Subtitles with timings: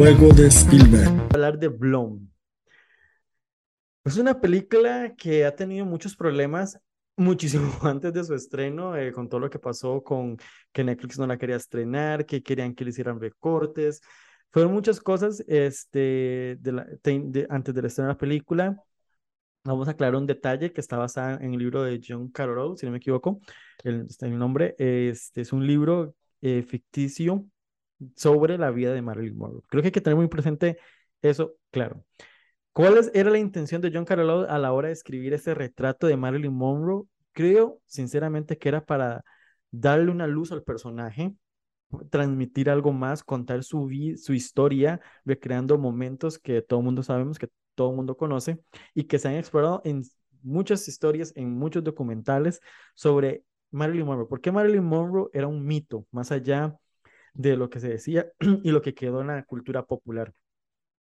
[0.00, 1.28] Juego de Spielberg.
[1.34, 2.26] Hablar de Blom.
[4.02, 6.80] Es una película que ha tenido muchos problemas
[7.18, 10.38] muchísimo antes de su estreno, eh, con todo lo que pasó con
[10.72, 14.00] que Netflix no la quería estrenar, que querían que le hicieran recortes.
[14.50, 18.82] Fueron muchas cosas este, de la, de, antes del estreno de la película.
[19.64, 22.86] Vamos a aclarar un detalle que está basado en el libro de John Carroll, si
[22.86, 23.42] no me equivoco,
[23.84, 24.74] el, está el nombre.
[24.78, 27.44] Este es un libro eh, ficticio
[28.16, 29.62] sobre la vida de Marilyn Monroe.
[29.68, 30.78] Creo que hay que tener muy presente
[31.22, 32.04] eso, claro.
[32.72, 36.16] ¿Cuál era la intención de John Carroll a la hora de escribir ese retrato de
[36.16, 37.04] Marilyn Monroe?
[37.32, 39.24] Creo, sinceramente, que era para
[39.70, 41.34] darle una luz al personaje,
[42.10, 47.48] transmitir algo más, contar su, su historia, recreando momentos que todo el mundo sabemos, que
[47.74, 48.60] todo el mundo conoce
[48.94, 50.02] y que se han explorado en
[50.42, 52.60] muchas historias, en muchos documentales
[52.94, 54.28] sobre Marilyn Monroe.
[54.28, 56.76] ¿Por qué Marilyn Monroe era un mito, más allá
[57.34, 58.30] de lo que se decía
[58.62, 60.32] y lo que quedó en la cultura popular?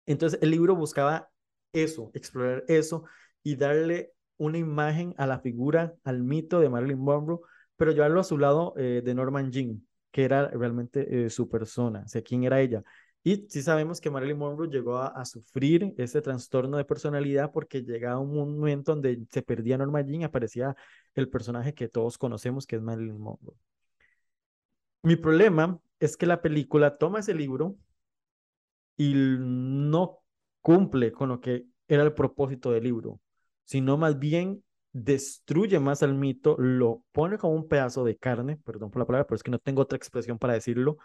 [0.05, 1.29] Entonces, el libro buscaba
[1.73, 3.05] eso, explorar eso
[3.43, 7.39] y darle una imagen a la figura, al mito de Marilyn Monroe,
[7.77, 12.03] pero llevarlo a su lado eh, de Norman Jean, que era realmente eh, su persona,
[12.05, 12.83] o sea, quién era ella.
[13.23, 18.19] Y sí sabemos que Marilyn Monroe llegó a, sufrir ese trastorno de personalidad porque llegaba
[18.19, 20.75] un momento donde se perdía Norman Jean y aparecía
[21.15, 23.55] el personaje que todos conocemos, que es Marilyn Monroe.
[25.01, 27.77] Mi problema es que la película toma ese libro
[28.97, 30.19] y no
[30.61, 33.19] cumple con lo que era el propósito del libro,
[33.65, 38.91] sino más bien destruye más al mito, lo pone como un pedazo de carne, perdón
[38.91, 40.97] por la palabra, pero es que no tengo otra expresión para decirlo,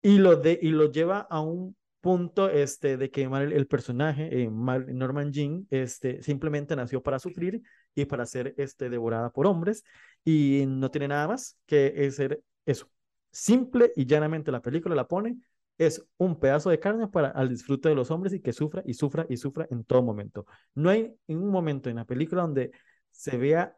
[0.00, 4.50] y lo, de, y lo lleva a un punto este, de que el, personaje, eh,
[4.50, 7.62] Norman Jean, este, simplemente nació para sufrir
[7.94, 9.82] y para ser este, devorada por hombres,
[10.24, 12.88] y no tiene nada más que ser eso.
[13.34, 15.36] Simple y llanamente la película la pone
[15.76, 18.94] es un pedazo de carne para al disfrute de los hombres y que sufra y
[18.94, 20.46] sufra y sufra en todo momento.
[20.76, 22.70] No hay un momento en la película donde
[23.10, 23.76] se vea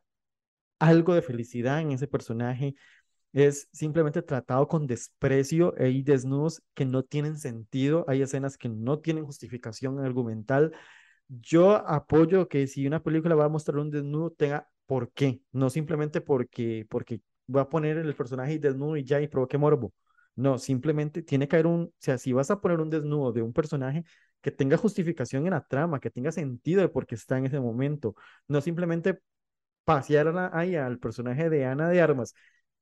[0.78, 2.74] algo de felicidad en ese personaje.
[3.32, 5.72] Es simplemente tratado con desprecio.
[5.78, 8.04] Hay desnudos que no tienen sentido.
[8.08, 10.72] Hay escenas que no tienen justificación argumental.
[11.28, 15.40] Yo apoyo que si una película va a mostrar un desnudo, tenga por qué.
[15.50, 17.22] No simplemente porque, porque
[17.54, 19.92] va a poner el personaje desnudo y ya y provoque morbo.
[20.34, 23.42] No, simplemente tiene que haber un, o sea, si vas a poner un desnudo de
[23.42, 24.04] un personaje
[24.42, 27.58] que tenga justificación en la trama, que tenga sentido de por qué está en ese
[27.58, 28.14] momento,
[28.48, 29.20] no simplemente
[29.84, 32.34] pasear ahí al personaje de Ana de Armas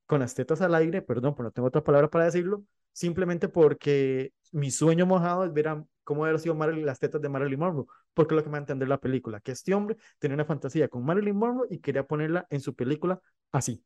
[0.07, 4.33] con las tetas al aire, perdón, pero no tengo otra palabra para decirlo, simplemente porque
[4.53, 8.37] mi sueño mojado es ver cómo haber sido las tetas de Marilyn Monroe, porque es
[8.37, 11.05] lo que me va a entender la película, que este hombre tenía una fantasía con
[11.05, 13.21] Marilyn Monroe y quería ponerla en su película
[13.53, 13.83] así.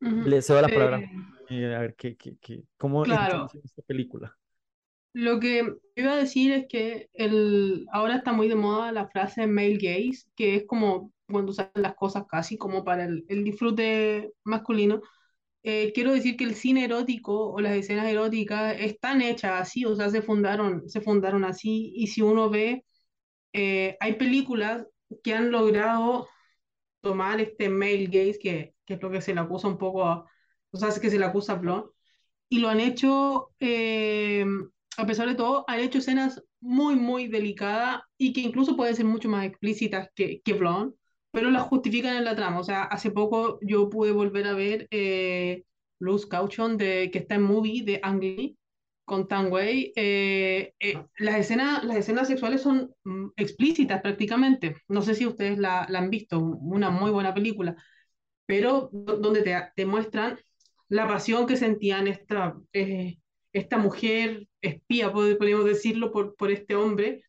[0.00, 1.10] Le cedo la palabra.
[1.50, 3.46] Eh, a ver, ¿qué, qué, qué, ¿cómo claro.
[3.62, 4.36] esta película?
[5.12, 9.46] Lo que iba a decir es que el, ahora está muy de moda la frase
[9.46, 14.32] male gaze, que es como cuando usan las cosas casi como para el, el disfrute
[14.42, 15.00] masculino.
[15.62, 19.96] Eh, quiero decir que el cine erótico o las escenas eróticas están hechas así, o
[19.96, 22.84] sea, se fundaron, se fundaron así, y si uno ve,
[23.54, 24.86] eh, hay películas
[25.22, 26.28] que han logrado
[27.04, 30.26] tomar este male gaze, que, que es lo que se le acusa un poco
[30.74, 31.84] o sea, es que se le acusa a Blon,
[32.48, 34.44] y lo han hecho, eh,
[34.96, 39.04] a pesar de todo, han hecho escenas muy, muy delicadas y que incluso pueden ser
[39.04, 40.96] mucho más explícitas que, que Blon,
[41.30, 42.58] pero las justifican en la trama.
[42.58, 45.64] O sea, hace poco yo pude volver a ver eh,
[46.00, 48.58] Luz Caution, de, que está en movie de Ang Lee,
[49.04, 54.76] con Tang Wei, eh, eh, las, escenas, las escenas sexuales son mm, explícitas prácticamente.
[54.88, 57.76] No sé si ustedes la, la, han visto, una muy buena película,
[58.46, 60.38] pero donde te, te muestran
[60.88, 63.18] la pasión que sentían esta, eh,
[63.52, 67.22] esta mujer espía, podríamos decirlo, por, por este hombre.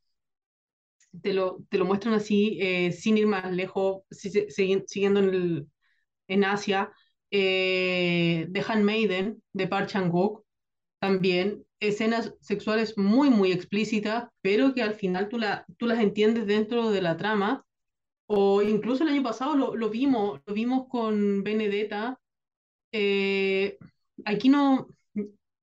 [1.21, 2.59] Te lo, te lo muestran así,
[2.91, 5.71] sin ir más lejos, siguiendo en,
[6.27, 6.91] en Asia.
[7.29, 10.44] The Handmaiden de Park Chan-wook
[11.05, 16.47] también escenas sexuales muy, muy explícitas, pero que al final tú, la, tú las entiendes
[16.47, 17.63] dentro de la trama.
[18.27, 22.19] O incluso el año pasado lo, lo vimos, lo vimos con Benedetta.
[22.91, 23.77] Eh,
[24.25, 24.87] aquí no,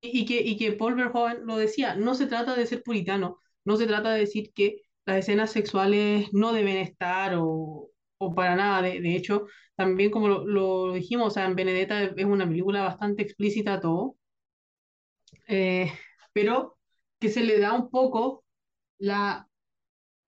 [0.01, 3.75] y que, y que Paul Verhoeven lo decía, no se trata de ser puritano, no
[3.75, 8.81] se trata de decir que las escenas sexuales no deben estar o, o para nada.
[8.81, 12.83] De, de, hecho, también como lo, lo dijimos, o sea, en Benedetta es una película
[12.83, 14.15] bastante explícita todo.
[15.47, 15.91] Eh,
[16.33, 16.77] pero
[17.19, 18.45] que se le da un poco
[18.97, 19.47] la,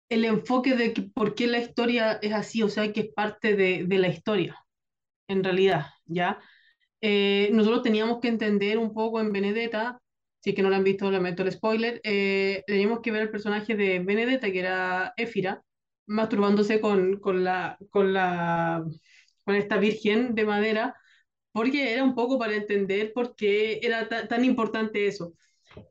[0.08, 3.56] el enfoque de que, por qué la historia es así, o sea, que es parte
[3.56, 4.56] de, de la historia,
[5.28, 6.40] en realidad, ¿ya?
[7.00, 10.00] Eh, nosotros teníamos que entender un poco en Benedetta
[10.40, 12.00] Si que no lo han visto, le meto el spoiler.
[12.04, 15.62] Eh, teníamos que ver el personaje de Benedetta, que era Éfira,
[16.06, 18.84] masturbándose con, con, la, con, la,
[19.44, 20.96] con esta virgen de madera,
[21.52, 25.34] porque era un poco para entender por qué era tan importante eso.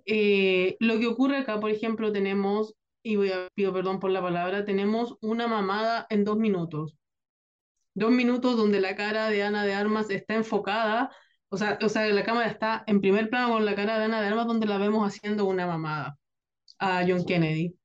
[0.05, 4.21] Eh, lo que ocurre acá, por ejemplo, tenemos, y voy a, pido perdón por la
[4.21, 6.95] palabra, tenemos una mamada en dos minutos.
[7.93, 11.11] Dos minutos donde la cara de Ana de Armas está enfocada,
[11.49, 14.21] o sea, o sea, la cámara está en primer plano con la cara de Ana
[14.21, 16.17] de Armas donde la vemos haciendo una mamada
[16.79, 17.75] a John Kennedy.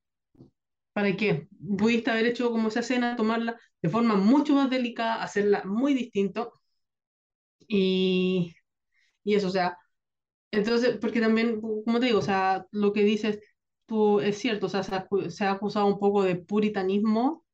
[0.92, 1.48] ¿Para qué?
[1.78, 6.52] Pudiste haber hecho como esa escena, tomarla de forma mucho más delicada, hacerla muy distinto.
[7.68, 8.54] Y,
[9.24, 9.78] y eso, o sea,
[10.50, 13.40] entonces, porque también, como te digo, o sea, lo que dices
[13.86, 17.44] tú es cierto, o sea, se ha, acusado un poco de puritanismo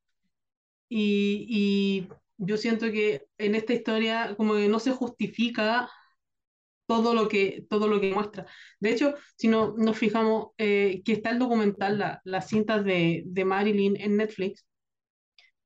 [0.89, 5.91] y, y yo siento que en esta historia como que no se justifica
[6.87, 8.47] todo lo que, todo lo que muestra.
[8.81, 13.23] De hecho, si no, nos fijamos eh, que está el documental, la, las cintas de,
[13.27, 14.67] de, Marilyn en Netflix,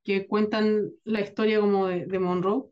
[0.04, 2.70] que cuentan la historia como de, de Monroe,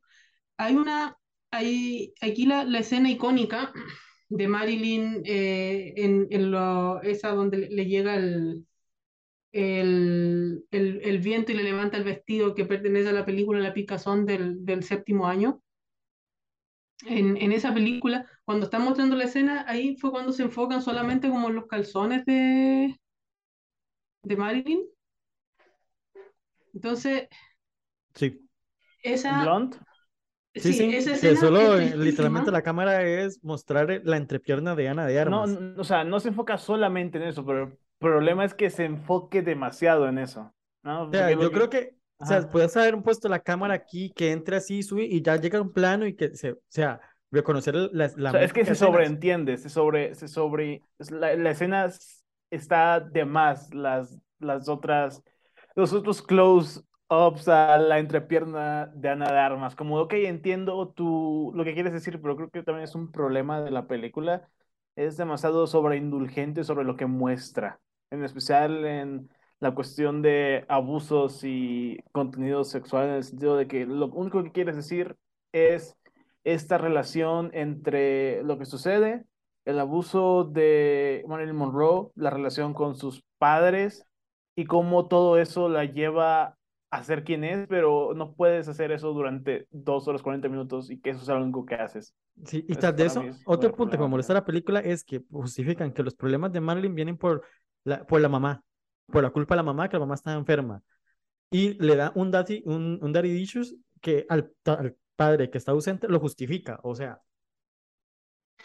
[0.56, 1.18] hay una,
[1.56, 3.72] hay aquí la, la escena icónica
[4.28, 8.66] de Marilyn eh, en, en lo, esa donde le llega el,
[9.52, 14.26] el, el, viento y le levanta el vestido que pertenece a la película La Picazón
[14.26, 15.62] del, del séptimo año.
[17.06, 21.28] En, en, esa película, cuando están mostrando la escena, ahí fue cuando se enfocan solamente
[21.28, 22.98] como los calzones de,
[24.22, 24.80] de Marilyn.
[26.72, 27.28] Entonces,
[28.14, 28.40] sí.
[29.02, 29.44] Esa,
[30.54, 30.88] Sí, sí,
[31.20, 35.50] que solo literalmente la cámara es mostrar la entrepierna de Ana de Armas.
[35.50, 38.84] No, o sea, no se enfoca solamente en eso, pero el problema es que se
[38.84, 40.54] enfoque demasiado en eso.
[40.82, 41.04] ¿no?
[41.04, 44.56] O sea, yo creo que, o sea, puedes haber puesto la cámara aquí, que entre
[44.56, 47.00] así, sube y ya llega un plano y que se, o sea,
[47.32, 48.10] reconocer la...
[48.16, 51.90] la o sea, es que se sobreentiende, se sobre, se sobre, la, la escena
[52.50, 55.20] está de más, las, las otras,
[55.74, 59.76] los otros close ups a la entrepierna de Ana de Armas.
[59.76, 63.60] Como, ok, entiendo tú lo que quieres decir, pero creo que también es un problema
[63.60, 64.48] de la película.
[64.96, 67.80] Es demasiado sobreindulgente sobre lo que muestra,
[68.10, 69.30] en especial en
[69.60, 74.52] la cuestión de abusos y contenido sexual, en el sentido de que lo único que
[74.52, 75.16] quieres decir
[75.52, 75.96] es
[76.44, 79.24] esta relación entre lo que sucede,
[79.64, 84.06] el abuso de Marilyn Monroe, la relación con sus padres
[84.54, 86.56] y cómo todo eso la lleva
[86.96, 91.10] hacer quién es, pero no puedes hacer eso durante dos horas 40 minutos y que
[91.10, 92.14] eso sea lo único que haces.
[92.44, 95.92] Sí, y tras de eso, otro punto que me molesta la película es que justifican
[95.92, 97.42] que los problemas de Marilyn vienen por
[97.84, 98.62] la, por la mamá,
[99.06, 100.82] por la culpa de la mamá, que la mamá está enferma.
[101.50, 105.72] Y le da un daddy, un, un daddy issues que al, al padre que está
[105.72, 106.80] ausente lo justifica.
[106.82, 107.20] O sea,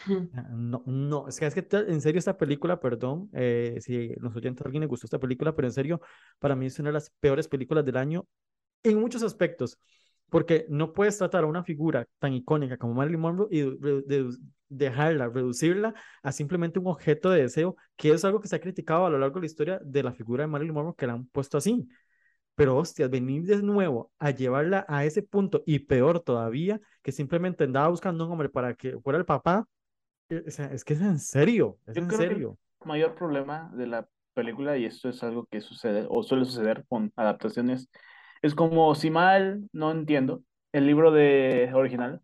[0.52, 4.62] no, no, es que, es que en serio esta película, perdón, eh, si los oyentes
[4.62, 6.00] a alguien le gustó esta película, pero en serio,
[6.38, 8.26] para mí es una de las peores películas del año
[8.82, 9.78] en muchos aspectos,
[10.30, 13.64] porque no puedes tratar a una figura tan icónica como Marilyn Monroe y
[14.68, 19.06] dejarla, reducirla a simplemente un objeto de deseo, que es algo que se ha criticado
[19.06, 21.26] a lo largo de la historia de la figura de Marilyn Monroe, que la han
[21.26, 21.88] puesto así.
[22.54, 27.64] Pero hostias, venir de nuevo a llevarla a ese punto y peor todavía, que simplemente
[27.64, 29.66] andaba buscando un hombre para que fuera el papá
[30.30, 32.58] eh, es que es en serio, es en serio.
[32.80, 36.84] el mayor problema de la película, y esto es algo que sucede o suele suceder
[36.88, 37.90] con adaptaciones,
[38.42, 42.20] es como si mal no entiendo, el libro de original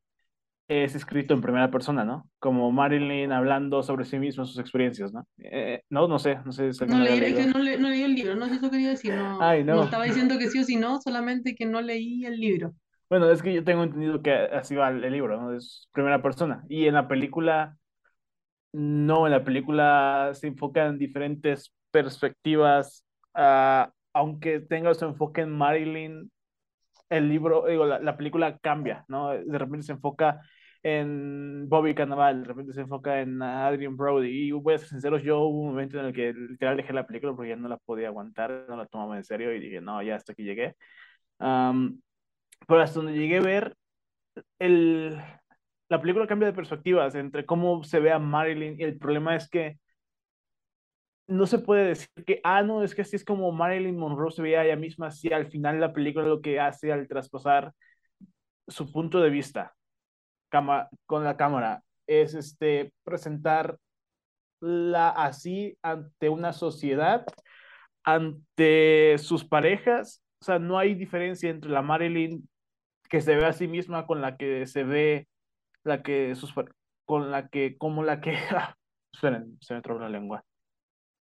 [0.69, 2.29] es escrito en primera persona, ¿no?
[2.39, 5.27] Como Marilyn hablando sobre sí misma, sus experiencias, ¿no?
[5.39, 6.73] Eh, no, no sé, no sé.
[6.73, 9.15] Si no, leí, que no, le, no, leí el libro, no sé eso quería decir,
[9.15, 9.85] no, no.
[9.85, 12.75] estaba diciendo que sí o sí no, solamente que no leí el libro.
[13.09, 15.55] Bueno, es que yo tengo entendido que así va el libro, ¿no?
[15.55, 16.65] Es primera persona.
[16.69, 17.77] Y en la película
[18.77, 25.51] no, en la película se enfoca en diferentes perspectivas, uh, aunque tenga su enfoque en
[25.51, 26.31] Marilyn,
[27.09, 29.31] el libro, digo, la, la, película cambia, ¿no?
[29.31, 30.43] De repente se enfoca
[30.83, 35.19] en Bobby Cannavale, de repente se enfoca en Adrian Brody, y voy a ser sincero,
[35.19, 37.79] yo hubo un momento en el que literal dejé la película porque ya no la
[37.79, 40.77] podía aguantar, no la tomaba en serio y dije, no, ya hasta aquí llegué.
[41.39, 42.01] Um,
[42.69, 43.77] pero hasta donde llegué a ver,
[44.59, 45.19] el,
[45.89, 49.49] la película cambia de perspectivas entre cómo se ve a Marilyn y el problema es
[49.49, 49.79] que
[51.29, 54.43] no se puede decir que, ah, no, es que así es como Marilyn Monroe se
[54.43, 57.73] veía ella misma, así al final la película lo que hace al traspasar
[58.69, 59.75] su punto de vista
[61.07, 63.79] con la cámara es este, presentar
[64.95, 67.27] así ante una sociedad,
[68.05, 72.49] ante sus parejas, o sea, no hay diferencia entre la Marilyn
[73.09, 75.29] que se ve a sí misma con la que se ve
[75.87, 76.53] la que sus
[77.05, 78.35] con la que como la que
[79.13, 80.45] esperen, se me trabó la lengua.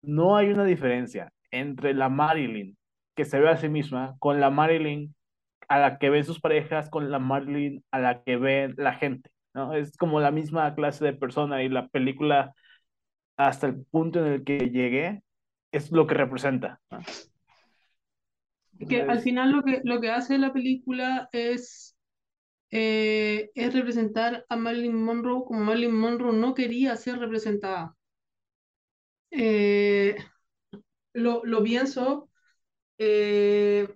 [0.02, 2.76] No hay una diferencia entre la Marilyn
[3.14, 5.14] que se ve a sí misma con la Marilyn
[5.68, 9.30] a la que ven sus parejas, con la Marilyn a la que ve la gente,
[9.54, 9.74] ¿no?
[9.74, 12.54] Es como la misma clase de persona y la película,
[13.36, 15.22] hasta el punto en el que llegué,
[15.72, 16.80] es lo que representa.
[16.90, 17.00] ¿no?
[18.88, 21.97] Que al final lo que, lo que hace la película es,
[22.70, 27.96] eh, es representar a Marilyn Monroe como Marilyn Monroe no quería ser representada.
[29.30, 30.16] Eh,
[31.12, 32.30] lo, lo pienso,
[32.98, 33.88] eh,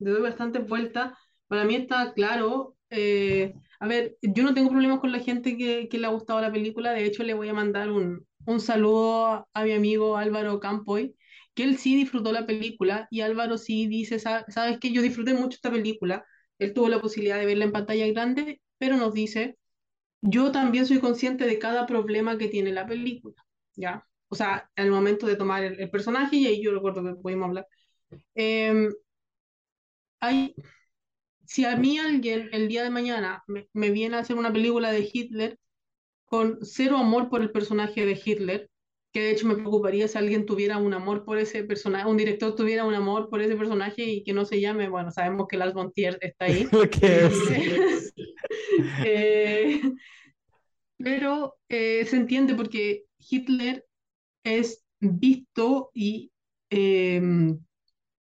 [0.00, 1.18] le doy bastante vuelta.
[1.48, 2.76] Para mí está claro.
[2.90, 6.52] eh, a ver, yo no tengo problemas con la gente que, le ha gustado la
[6.52, 6.92] película.
[6.92, 11.16] De hecho, le voy a mandar un, un saludo a, mi amigo Álvaro Campoy,
[11.54, 15.34] que él sí disfrutó la película y Álvaro sí dice, "Sa- sabes que yo disfruté
[15.34, 16.24] mucho esta película.
[16.58, 19.58] Él tuvo la posibilidad de verla en pantalla grande, pero nos dice,
[20.22, 23.36] yo también soy consciente de cada problema que tiene la película,
[23.76, 24.06] ¿ya?
[24.28, 27.66] O sea, al momento de tomar el, personaje, y ahí yo recuerdo que pudimos hablar.
[28.34, 28.90] Em,
[30.20, 30.54] hay,
[31.46, 34.92] si a mí alguien el día de mañana me, me viene a hacer una película
[34.92, 35.58] de Hitler
[36.26, 38.70] con cero amor por el personaje de Hitler,
[39.12, 42.54] que de hecho me preocuparía si alguien tuviera un amor por ese personaje, un director
[42.54, 45.74] tuviera un amor por ese personaje y que no se llame, bueno, sabemos que Lars
[45.74, 46.66] von Trier está ahí.
[47.02, 48.12] Es.
[49.04, 49.80] Eh,
[50.98, 53.86] pero eh, se entiende porque Hitler
[54.44, 56.32] es visto y
[56.70, 57.58] eh, un-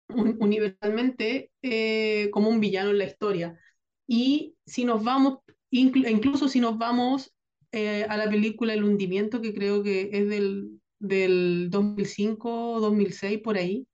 [0.08, 3.58] universalmente eh, como un villano en la historia.
[4.06, 5.38] Y si nos vamos,
[5.70, 7.34] inclu- incluso si nos vamos
[7.72, 13.56] eh, a la película El hundimiento, que creo que es del, del 2005, 2006, por
[13.56, 13.86] ahí,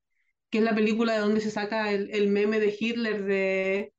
[0.50, 3.92] que es la película de donde se saca el, el meme de Hitler de...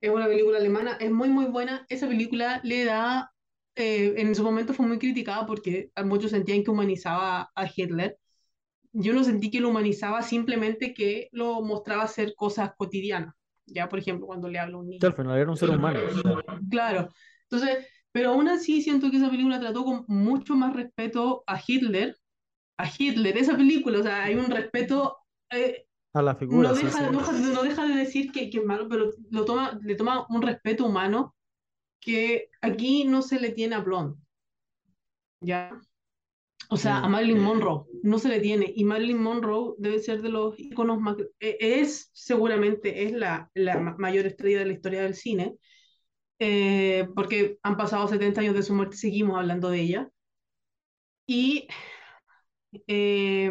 [0.00, 1.86] Es una película alemana, es muy muy buena.
[1.88, 3.32] Esa película le da,
[3.76, 8.18] eh, en su momento fue muy criticada porque muchos sentían que humanizaba a Hitler.
[8.92, 13.34] Yo no sentí que lo humanizaba, simplemente que lo mostraba hacer cosas cotidianas.
[13.66, 15.14] Ya, por ejemplo, cuando le habla a un al niño.
[15.14, 16.00] final era un ser humano.
[16.70, 17.08] Claro.
[17.48, 22.16] Entonces, pero aún así siento que esa película trató con mucho más respeto a Hitler,
[22.78, 25.18] a Hitler, esa película, o sea, hay un respeto,
[25.50, 28.88] eh, a la figura, no deja, no no deja de decir que, que es malo,
[28.88, 31.36] pero lo toma, le toma un respeto humano
[32.00, 34.18] que aquí no se le tiene a Blonde,
[35.40, 35.80] ¿ya?
[36.70, 37.12] O sea, a Mm.
[37.12, 41.16] Marilyn Monroe no se le tiene, y Marilyn Monroe debe ser de los iconos más,
[41.40, 45.56] eh, es seguramente es la, la ma- mayor estrella de la historia del cine,
[46.42, 50.10] eh, porque han pasado 70 años de su muerte y seguimos hablando de ella.
[51.26, 51.66] Y
[52.86, 53.50] eh,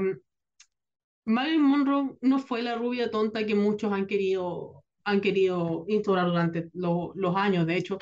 [1.26, 6.70] Marilyn Monroe no fue la rubia tonta que muchos han querido, han querido instaurar durante
[6.74, 7.68] lo- los años.
[7.68, 8.00] De hecho,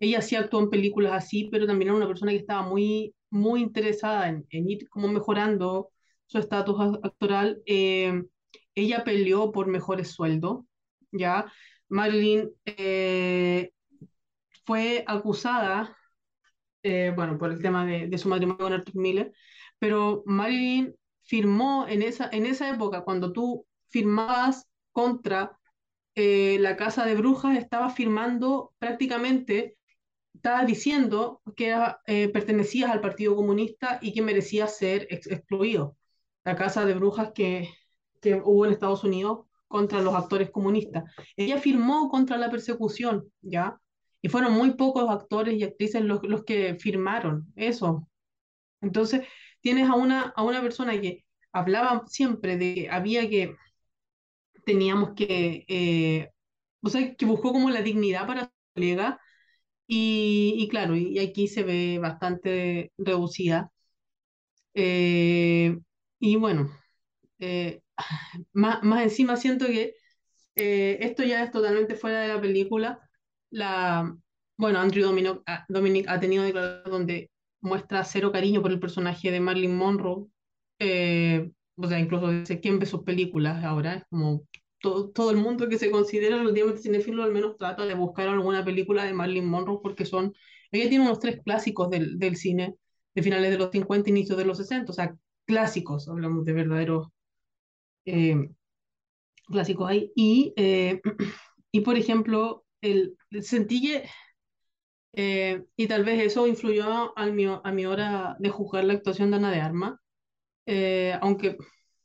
[0.00, 3.60] ella sí actuó en películas así, pero también era una persona que estaba muy, muy
[3.62, 5.90] interesada en, en ir como mejorando
[6.26, 7.62] su estatus actoral.
[7.66, 8.22] Eh,
[8.74, 10.64] ella peleó por mejores sueldos,
[11.12, 11.52] ¿ya?
[11.88, 13.70] Marilyn eh,
[14.64, 15.96] fue acusada,
[16.82, 19.32] eh, bueno, por el tema de, su matrimonio con Arthur Miller,
[19.78, 25.58] pero Marilyn firmó en esa, en esa época, cuando tú firmabas contra
[26.14, 29.76] eh, la Casa de Brujas, estabas firmando prácticamente,
[30.34, 35.96] estabas diciendo que era, eh, pertenecías al Partido Comunista y que merecías ser ex- excluido.
[36.44, 37.68] La Casa de Brujas que,
[38.20, 41.04] que hubo en Estados Unidos contra los actores comunistas.
[41.36, 43.80] Ella firmó contra la persecución, ¿ya?
[44.22, 48.08] Y fueron muy pocos actores y actrices los, los que firmaron eso.
[48.82, 49.26] Entonces,
[49.60, 53.56] tienes a una, a una persona que hablaba siempre de que había que,
[54.64, 56.30] teníamos que, eh,
[56.82, 59.20] o sea, que buscó como la dignidad para su colega
[59.86, 63.72] y, y claro, y aquí se ve bastante reducida.
[64.74, 65.78] Eh,
[66.20, 66.70] y bueno,
[67.40, 67.82] eh,
[68.52, 69.94] más, más encima siento que
[70.56, 73.00] esto ya es totalmente fuera de la película.
[73.52, 74.16] La,
[74.58, 77.32] bueno, Andrew Dominic, ah, Dominic ha tenido declaraciones donde
[77.62, 80.26] muestra cero cariño por el personaje de Marilyn Monroe.
[80.80, 83.94] Eh, o sea, incluso dice quién ve sus películas ahora.
[83.96, 84.44] Es como
[84.80, 88.64] todo, todo el mundo que se considera relativamente cinéfilo al menos trata de buscar alguna
[88.64, 90.34] película de Marilyn Monroe porque son.
[90.72, 92.76] Ella tiene unos tres clásicos del, del cine
[93.14, 94.92] de finales de los 50, inicios de los 60.
[94.92, 95.16] O sea,
[95.46, 97.08] clásicos, hablamos de verdaderos.
[98.06, 98.48] eh,
[99.46, 100.12] clásicos ahí.
[100.16, 101.00] Y, eh,
[101.72, 104.04] y por ejemplo, el, sentí que,
[105.14, 109.30] eh, y tal vez eso influyó a mi, a mi hora de juzgar la actuación
[109.30, 109.94] de Ana de Armas,
[110.66, 111.58] eh, aunque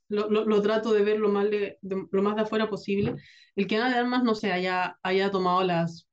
[0.10, 3.16] lo, lo, lo trato de ver lo más de, de- lo más de afuera posible,
[3.56, 6.08] el que Ana de Armas no se haya, haya tomado las,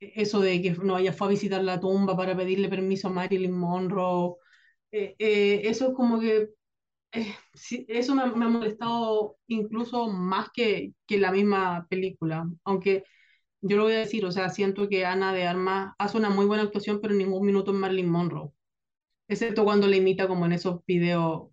[0.00, 3.52] eso de que no haya fue a visitar la tumba para pedirle permiso a Marilyn
[3.52, 4.36] Monroe,
[4.92, 6.50] eh, eh, eso es como que
[7.12, 13.04] eh, sí, eso me, me ha molestado incluso más que, que la misma película, aunque
[13.62, 16.46] yo lo voy a decir, o sea, siento que Ana de Armas hace una muy
[16.46, 18.50] buena actuación, pero en ningún minuto es Marilyn Monroe,
[19.28, 21.50] excepto cuando le imita como en esos videos,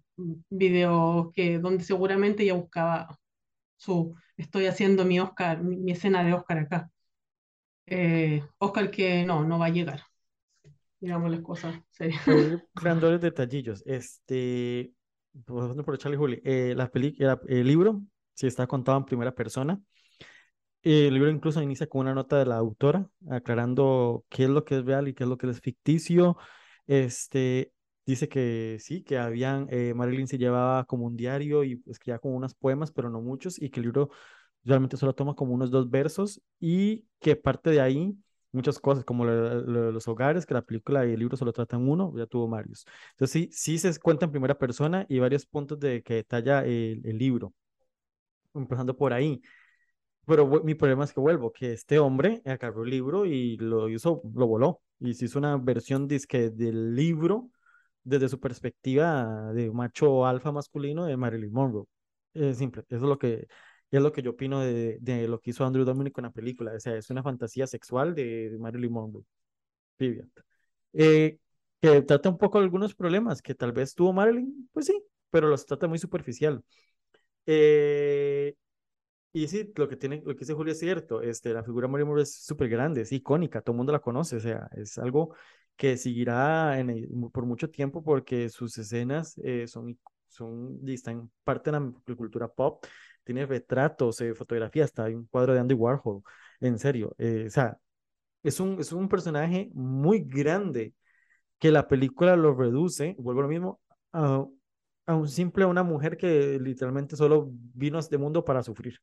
[0.49, 3.19] videos que, donde seguramente ella buscaba
[3.77, 6.91] su, estoy haciendo mi Oscar, mi, mi escena de Oscar acá.
[7.85, 10.03] Eh, Oscar que no, no va a llegar,
[10.99, 12.21] digamos las cosas serias.
[12.81, 13.83] Los detallillos.
[13.85, 14.93] Este,
[15.45, 18.01] por Charlie Juli, eh, la peli, la- el libro,
[18.33, 19.81] si está contado en primera persona,
[20.93, 24.77] el libro incluso inicia con una nota de la autora aclarando qué es lo que
[24.77, 26.37] es real y qué es lo que es ficticio.
[26.85, 27.73] Este,
[28.05, 32.35] dice que sí, que habían, eh, Marilyn se llevaba como un diario y escribía como
[32.35, 34.09] unos poemas, pero no muchos, y que el libro
[34.63, 38.15] realmente solo toma como unos dos versos y que parte de ahí
[38.51, 42.25] muchas cosas, como los hogares, que la película y el libro solo tratan uno, ya
[42.25, 42.85] tuvo varios.
[43.11, 47.17] Entonces sí, sí se cuenta en primera persona y varios puntos de que detalla el
[47.17, 47.53] libro,
[48.53, 49.41] empezando por ahí.
[50.27, 54.21] Pero mi problema es que vuelvo, que este hombre agarró el libro y lo hizo,
[54.35, 54.81] lo voló.
[54.99, 57.49] Y se hizo una versión disque del libro
[58.03, 61.85] desde su perspectiva de macho alfa masculino de Marilyn Monroe.
[62.33, 63.47] Es simple, eso es lo que,
[63.91, 66.73] es lo que yo opino de, de lo que hizo Andrew Dominic con la película.
[66.75, 69.23] O sea, es una fantasía sexual de, de Marilyn Monroe.
[69.97, 70.27] Period.
[70.93, 71.39] Eh,
[71.81, 75.65] que trata un poco algunos problemas que tal vez tuvo Marilyn, pues sí, pero los
[75.65, 76.63] trata muy superficial.
[77.45, 78.55] Eh,
[79.43, 81.91] y sí, lo que tiene, lo que dice Julio es cierto, este, la figura de
[81.91, 84.97] Marilyn Monroe es súper grande, es icónica, todo el mundo la conoce, o sea, es
[84.97, 85.35] algo
[85.75, 91.71] que seguirá en el- por mucho tiempo porque sus escenas eh, son, son, están parte
[91.71, 92.83] de la cultura pop,
[93.23, 96.21] tiene retratos, eh, fotografías, hasta hay un cuadro de Andy Warhol,
[96.59, 97.77] en serio, eh, o sea,
[98.43, 100.93] es un, es un personaje muy grande
[101.59, 103.81] que la película lo reduce, vuelvo a lo mismo,
[104.13, 104.45] a,
[105.07, 108.99] a un simple, una mujer que literalmente solo vino a este mundo para sufrir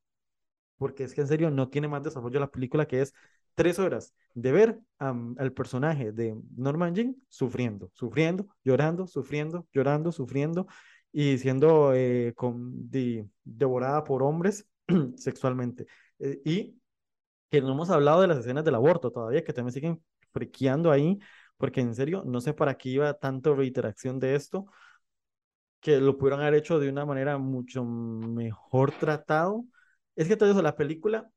[0.84, 3.14] porque es que en serio no tiene más desarrollo la película que es
[3.54, 10.12] tres horas de ver am, al personaje de Norman Jean sufriendo, sufriendo, llorando, sufriendo, llorando,
[10.12, 10.66] sufriendo
[11.10, 12.34] y siendo eh,
[13.44, 14.68] devorada por hombres
[15.16, 15.86] sexualmente.
[16.18, 16.78] Eh, y
[17.50, 21.18] que no hemos hablado de las escenas del aborto todavía, que también siguen friqueando ahí,
[21.56, 24.66] porque en serio no sé para qué iba tanto reiteración de esto,
[25.80, 29.64] que lo pudieran haber hecho de una manera mucho mejor tratado.
[30.16, 31.30] Es que todo eso, la película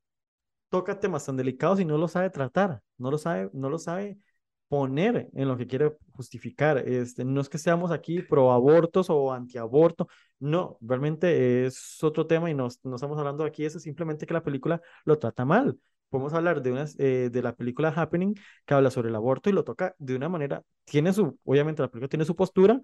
[0.69, 4.19] toca temas tan delicados y no lo sabe tratar, no lo sabe, no lo sabe
[4.67, 6.77] poner en lo que quiere justificar.
[6.79, 10.07] Este, no es que seamos aquí pro abortos o antiaborto,
[10.39, 14.81] no, realmente es otro tema y no, estamos hablando aquí eso, simplemente que la película
[15.05, 15.79] lo trata mal.
[16.09, 18.35] Podemos hablar de, unas, eh, de la película Happening
[18.65, 21.89] que habla sobre el aborto y lo toca de una manera, tiene su, obviamente la
[21.89, 22.79] película tiene su postura,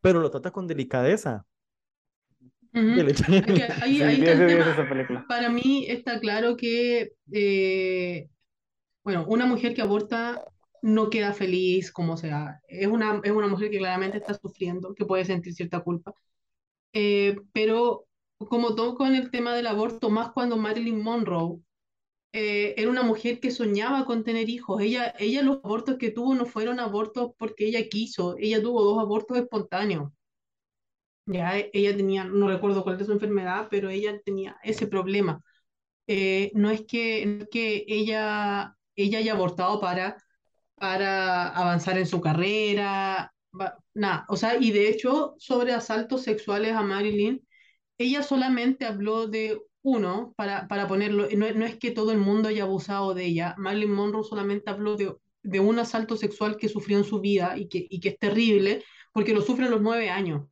[0.00, 1.44] pero lo trata con delicadeza.
[5.28, 8.28] Para mí está claro que, eh,
[9.02, 10.44] bueno, una mujer que aborta
[10.82, 12.60] no queda feliz, como sea.
[12.68, 16.12] Es una, es una mujer que claramente está sufriendo, que puede sentir cierta culpa.
[16.92, 18.06] Eh, pero
[18.38, 21.60] como todo con el tema del aborto, más cuando Marilyn Monroe
[22.32, 24.82] eh, era una mujer que soñaba con tener hijos.
[24.82, 28.98] Ella, ella los abortos que tuvo no fueron abortos porque ella quiso, ella tuvo dos
[28.98, 30.12] abortos espontáneos.
[31.26, 35.42] Ya e- ella tenía, no recuerdo cuál es su enfermedad, pero ella tenía ese problema.
[36.06, 40.18] Eh, no es que, que ella, ella haya abortado para,
[40.76, 43.34] para avanzar en su carrera,
[43.94, 44.26] nada.
[44.28, 47.46] O sea, y de hecho, sobre asaltos sexuales a Marilyn,
[47.98, 52.48] ella solamente habló de uno, para, para ponerlo, no, no es que todo el mundo
[52.48, 56.98] haya abusado de ella, Marilyn Monroe solamente habló de, de un asalto sexual que sufrió
[56.98, 60.10] en su vida y que, y que es terrible, porque lo sufre a los nueve
[60.10, 60.46] años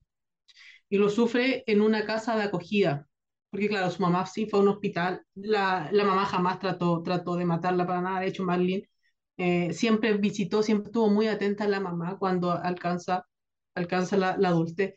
[0.94, 3.09] y lo sufre en una casa de acogida.
[3.50, 7.37] Porque claro, su mamá sí fue a un hospital, la, la mamá jamás trató, trató
[7.37, 8.88] de matarla para nada, de hecho Marlene
[9.37, 13.26] eh, siempre visitó, siempre estuvo muy atenta a la mamá cuando alcanza,
[13.74, 14.94] alcanza la, la adultez.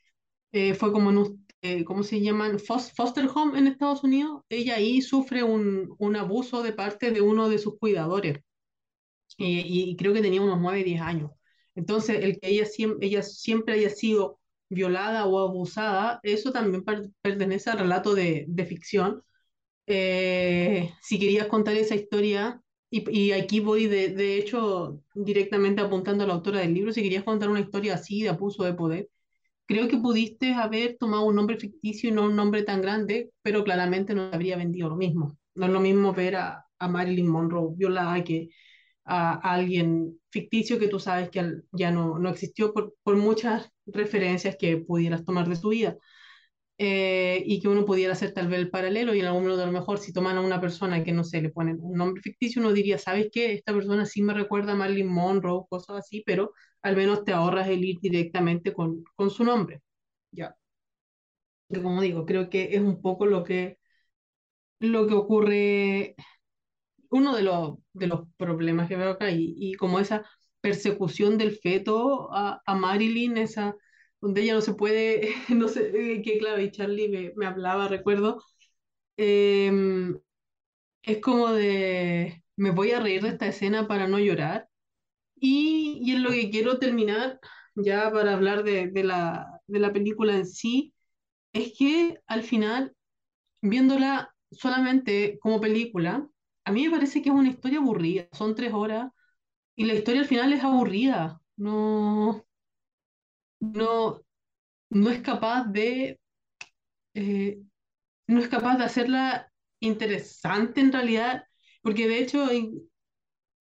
[0.51, 2.57] Eh, fue como en un, eh, ¿cómo se llaman?
[2.59, 4.43] Fos- Foster home en Estados Unidos.
[4.49, 8.39] Ella ahí sufre un, un abuso de parte de uno de sus cuidadores
[9.37, 11.31] y, y creo que tenía unos 9 10 años.
[11.75, 12.65] Entonces, el que ella
[13.01, 18.65] ella siempre haya sido violada o abusada, eso también per- pertenece al relato de, de
[18.65, 19.23] ficción.
[19.87, 26.23] Eh, si querías contar esa historia, y, y aquí voy de, de hecho directamente apuntando
[26.23, 29.09] a la autora del libro, si querías contar una historia así de abuso de poder,
[29.65, 33.63] creo que pudiste haber tomado un nombre ficticio y no un nombre tan grande, pero
[33.63, 35.37] claramente no habría vendido lo mismo.
[35.55, 38.49] No es lo mismo ver a, a Marilyn Monroe violada que
[39.05, 44.55] a, alguien ficticio que tú sabes que ya no, no existió por, por muchas referencias
[44.57, 45.97] que pudieras tomar de su vida.
[46.79, 49.65] Eh, y que uno pudiera hacer tal vez el paralelo y en algún momento a
[49.65, 52.61] lo mejor si toman a una persona que no sé, le ponen un nombre ficticio,
[52.61, 53.53] uno diría, ¿sabes qué?
[53.53, 57.67] Esta persona sí me recuerda a Marilyn Monroe, cosas así, pero al menos te ahorras
[57.69, 59.81] el ir directamente con, con su nombre.
[60.31, 60.55] Ya.
[61.69, 63.77] Y como digo, creo que es un poco lo que,
[64.79, 66.15] lo que ocurre,
[67.11, 70.25] uno de los, de los problemas que veo acá, y, y como esa
[70.69, 73.75] persecución del feto a, a Marilyn, esa
[74.21, 77.87] donde ella no se puede, no sé, eh, que claro, y Charlie me, me hablaba,
[77.87, 78.43] recuerdo,
[79.17, 80.19] em,
[81.03, 84.69] es como de, me voy a reír de esta escena para no llorar.
[85.35, 87.39] Y, y en lo que quiero terminar,
[87.75, 90.93] ya para hablar de, de, la, de la película en sí,
[91.53, 92.95] es que al final,
[93.61, 96.27] viéndola solamente como película,
[96.65, 98.27] a mí me parece que es una historia aburrida.
[98.33, 99.11] Son tres horas
[99.77, 101.41] y la historia al final es aburrida.
[101.55, 102.45] No,
[103.59, 104.21] no,
[104.91, 106.19] no es capaz de,
[107.15, 107.61] eh,
[108.27, 111.45] no es capaz de hacerla interesante en realidad,
[111.81, 112.47] porque de hecho,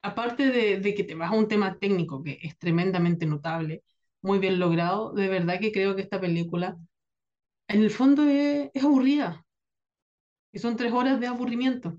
[0.03, 3.83] aparte de, que te vas a un tema técnico que es tremendamente notable,
[4.23, 6.77] muy bien logrado, de verdad que creo que esta película
[7.69, 9.47] en el fondo es aburrida.
[10.53, 11.97] Y son tres horas de aburrimiento.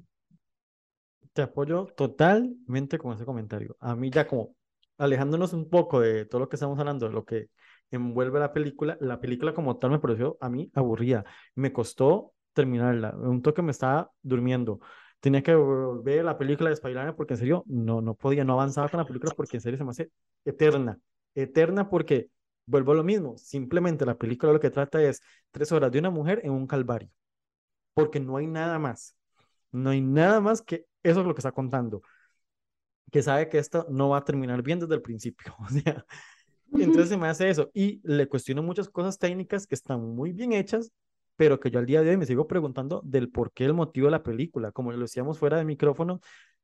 [1.37, 3.77] Te apoyo totalmente con ese comentario.
[3.79, 4.55] A mí ya como
[4.97, 7.49] alejándonos un poco de todo lo que estamos hablando, de lo que
[7.91, 11.25] envuelve la película, la película como tal me pareció a mí aburrida.
[11.53, 13.11] Me costó terminarla.
[13.15, 14.79] Un toque me estaba durmiendo.
[15.19, 15.53] Tenía que
[16.03, 19.31] ver la película de porque en serio no, no podía, no avanzaba con la película
[19.37, 20.09] porque en serio se me hace
[20.43, 20.97] eterna.
[21.35, 22.31] Eterna porque
[22.65, 23.37] vuelvo a lo mismo.
[23.37, 25.21] Simplemente la película lo que trata es
[25.51, 27.11] tres horas de una mujer en un calvario.
[27.93, 29.16] Porque no hay nada más.
[29.77, 32.01] No hay nada más que eso es lo que está contando.
[33.11, 35.55] Que sabe que esto no va a terminar bien desde el principio.
[35.65, 36.05] O sea,
[36.73, 37.71] entonces se me hace eso.
[37.73, 40.91] Y le cuestiono muchas cosas técnicas que están muy bien hechas,
[41.37, 44.07] pero que yo al día de hoy me sigo preguntando del por qué el motivo
[44.07, 44.71] de la película.
[44.71, 46.19] Como lo decíamos fuera de micrófono,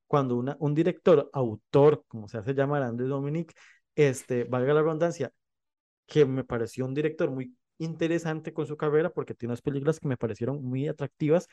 [0.08, 3.54] cuando una, un director, autor, como se hace llamar Andy Dominic,
[3.96, 5.32] este, valga la redundancia,
[6.06, 10.08] que me pareció un director muy interesante con su carrera porque tiene unas películas que
[10.08, 11.48] me parecieron muy atractivas,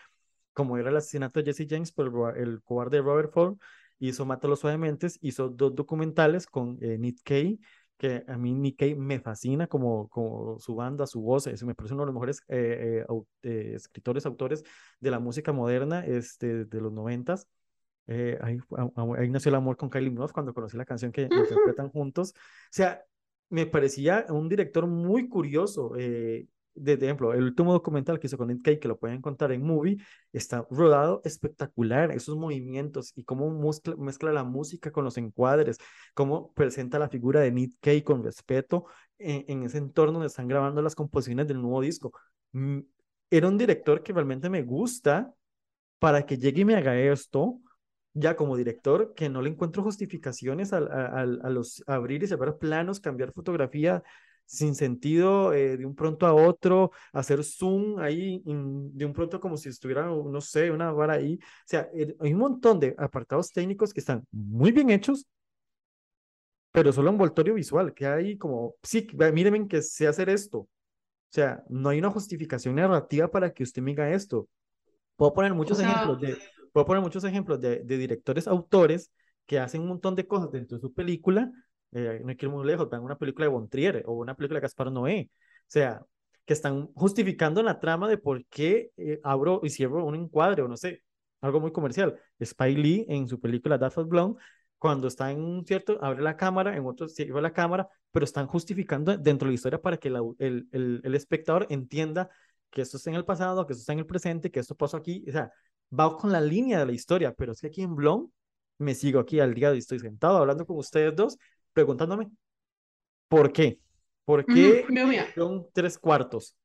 [0.53, 3.57] como era el asesinato de Jesse James por el, el cobarde Robert Ford,
[3.99, 7.61] hizo Mátalo suavemente, hizo dos documentales con eh, Nick Kay,
[8.01, 11.75] que a mí Nick Cave me fascina como, como su banda, su voz, eso me
[11.75, 14.65] parece uno de los mejores eh, eh, eh, escritores, autores
[15.01, 17.47] de la música moderna este, de los noventas.
[18.09, 18.59] ahí,
[19.19, 22.33] ahí, nació el amor con Kylie Minogue cuando conocí la canción que interpretan juntos.
[22.35, 23.05] O sea,
[23.51, 25.93] me parecía un director muy curioso
[26.75, 29.63] de ejemplo, el último documental que hizo con Nick Cave, que lo pueden encontrar en
[29.63, 29.99] Movie,
[30.33, 33.51] está rodado espectacular, esos movimientos y cómo
[33.99, 35.79] mezcla, la música con los encuadres,
[36.15, 38.87] cómo presenta la figura de Nick Cave con respeto
[39.19, 42.13] en, ese entorno donde están grabando las composiciones del nuevo disco.
[42.53, 42.81] Mm,
[43.31, 45.33] era un director que realmente me gusta
[45.99, 47.61] para que llegue y me haga esto,
[48.15, 52.59] ya como director, que no le encuentro justificaciones a, a, a los abrir y cerrar
[52.59, 54.03] planos, cambiar fotografía,
[54.51, 59.57] sin sentido eh, de un pronto a otro, hacer zoom ahí de un pronto como
[59.57, 61.39] si estuviera, no sé, una vara ahí.
[61.41, 65.25] O sea, eh, hay un montón de apartados técnicos que están muy bien hechos,
[66.73, 70.59] pero solo envoltorio visual, que hay como, sí, mírenme que sé hacer esto.
[70.59, 70.69] O
[71.31, 74.49] sea, no hay una justificación narrativa para que usted me diga esto.
[75.15, 76.37] Puedo poner muchos ejemplos de,
[76.73, 79.13] puedo poner muchos ejemplos de, de directores, autores
[79.47, 81.53] que hacen un montón de cosas dentro de su película,
[81.93, 84.59] eh, no hay que ir muy lejos, vean una película de Bontrier o una película
[84.59, 86.05] de Gaspar Noé, o sea,
[86.45, 90.69] que están justificando la trama de por qué eh, abro y cierro un encuadre o
[90.69, 91.03] no sé,
[91.41, 92.19] algo muy comercial.
[92.39, 94.41] Spike Lee en su película of Blonde,
[94.79, 98.47] cuando está en un cierto, abre la cámara, en otro cierra la cámara, pero están
[98.47, 102.31] justificando dentro de la historia para que el, el, el, espectador entienda
[102.71, 104.97] que esto está en el pasado, que esto está en el presente, que esto pasó
[104.97, 105.53] aquí, o sea,
[105.97, 108.33] va con la línea de la historia, pero es que aquí en Blonde
[108.79, 111.37] me sigo aquí al día de hoy, estoy sentado hablando con ustedes dos
[111.73, 112.31] preguntándome
[113.29, 113.79] por qué.
[114.25, 114.87] ¿Por qué
[115.35, 116.57] son tres cuartos?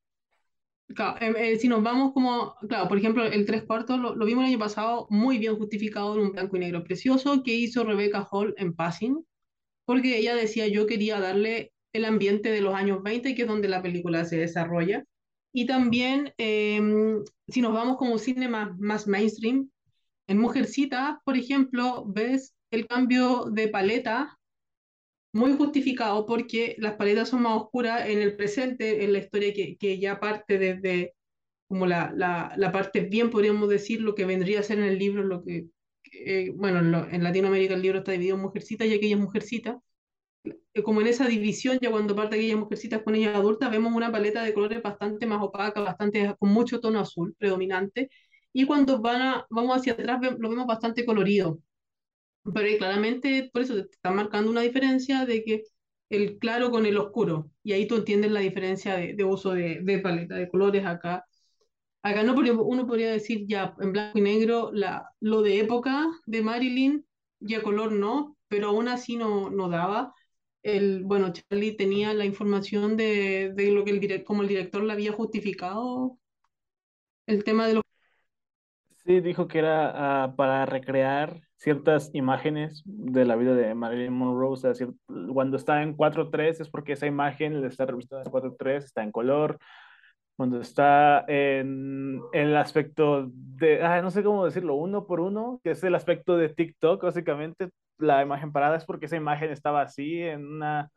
[0.88, 4.26] Claro, eh, eh, si nos vamos como, claro, por ejemplo, el tres cuartos lo, lo,
[4.26, 7.84] vimos el año pasado muy bien justificado en un blanco y negro precioso que hizo
[7.84, 9.26] Rebecca Hall en Passing,
[9.86, 13.68] porque ella decía yo quería darle el ambiente de los años 20, que es donde
[13.68, 15.04] la película se desarrolla.
[15.54, 16.80] Y también, eh,
[17.48, 19.70] si nos vamos como cine más, más mainstream,
[20.28, 24.38] en Mujercita, por ejemplo, ves el cambio de paleta
[25.36, 29.78] muy justificado porque las paletas son más oscuras en el presente, en la historia que,
[29.78, 31.14] que ya parte desde
[31.68, 35.00] como la, la, la, parte bien, podríamos decir, lo que vendría a ser en el
[35.00, 35.68] libro, lo que
[36.14, 39.78] eh, bueno, en, lo- en Latinoamérica el libro está dividido en mujercitas y aquellas mujercitas.
[40.74, 44.12] Eh, Como en esa división, ya cuando parte aquellas mujercitas con ellas adultas, vemos una
[44.12, 48.10] paleta de colores bastante más opaca, bastante con mucho tono azul predominante.
[48.54, 51.60] Y cuando van a, vamos hacia atrás, lo vemos bastante colorido.
[52.54, 55.64] Pero claramente, por eso te está marcando una diferencia de que
[56.10, 57.52] el claro con el oscuro.
[57.64, 61.26] Y ahí tú entiendes la diferencia de, de uso de, de paleta de colores acá.
[62.04, 66.42] Acá no, uno podría decir ya en blanco y negro la, lo de época de
[66.44, 67.06] Marilyn,
[67.40, 70.14] ya color no, pero aún así no, no daba.
[70.64, 74.84] El, bueno, Charlie tenía la información de, de lo que el direct, como el director
[74.84, 76.18] le había justificado
[77.28, 77.84] el tema de los...
[79.06, 84.54] Sí, dijo que era ah, para recrear ciertas imágenes de la vida de Marilyn Monroe.
[84.54, 84.74] O sea,
[85.34, 89.58] cuando está en 4.3 es porque esa imagen está revistada en 4.3, está en color.
[90.36, 95.72] Cuando está en el aspecto de, ah, no sé cómo decirlo, uno por uno, que
[95.72, 100.22] es el aspecto de TikTok, básicamente, la imagen parada es porque esa imagen estaba así
[100.22, 100.90] en una,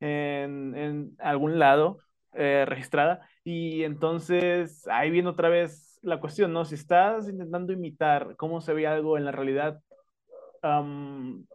[0.00, 1.98] en, en algún lado
[2.32, 3.28] eh, registrada.
[3.44, 6.64] Y entonces ahí viene otra vez la cuestión, ¿no?
[6.64, 9.80] Si estás intentando imitar cómo se ve algo en la realidad,
[10.62, 11.46] am,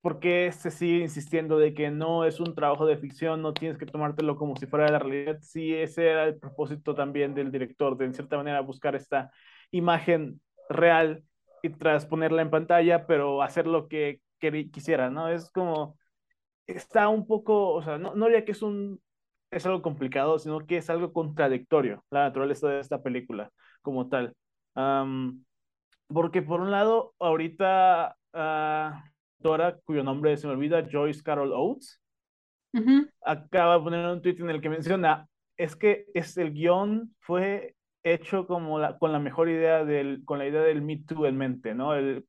[0.00, 3.76] ¿por qué se sigue insistiendo de que no es un trabajo de ficción, no tienes
[3.78, 5.38] que tomártelo como si fuera la realidad?
[5.42, 9.30] Sí, ese era el propósito también del director, de en cierta manera buscar esta
[9.70, 11.24] imagen real
[11.62, 15.28] y transponerla en pantalla, pero hacer lo que queri- quisiera, ¿no?
[15.28, 15.98] Es como,
[16.66, 19.00] está un poco, o sea, no, no diría que es un,
[19.50, 23.50] es algo complicado, sino que es algo contradictorio, la naturaleza de esta película
[23.82, 24.34] como tal.
[24.74, 25.44] Am,
[26.12, 29.04] porque por un lado, ahorita, ah,
[29.38, 32.00] Dora, cuyo nombre se me olvida, Joyce Carol Oates,
[33.22, 37.74] acaba de poner un tweet en el que menciona, es que es el guion fue
[38.02, 41.36] hecho como la, con la mejor idea del, con la idea del Me Too en
[41.36, 41.94] mente, ¿no?
[41.94, 42.26] El,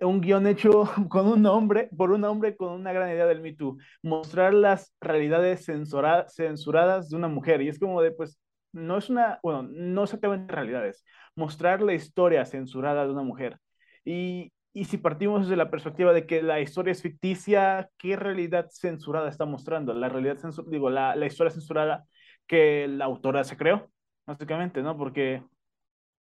[0.00, 3.54] un guion hecho con un hombre, por un hombre con una gran idea del Me
[3.54, 7.62] Too, mostrar las realidades censura, censuradas de una mujer.
[7.62, 8.38] Y es como de, pues,
[8.76, 13.58] no es una, bueno, no exactamente realidades, mostrar la historia censurada de una mujer.
[14.04, 18.68] Y, y si partimos desde la perspectiva de que la historia es ficticia, ¿qué realidad
[18.70, 19.94] censurada está mostrando?
[19.94, 22.04] La realidad censurada, digo, la, la historia censurada
[22.46, 23.90] que la autora se creó,
[24.26, 24.96] básicamente, ¿no?
[24.96, 25.42] Porque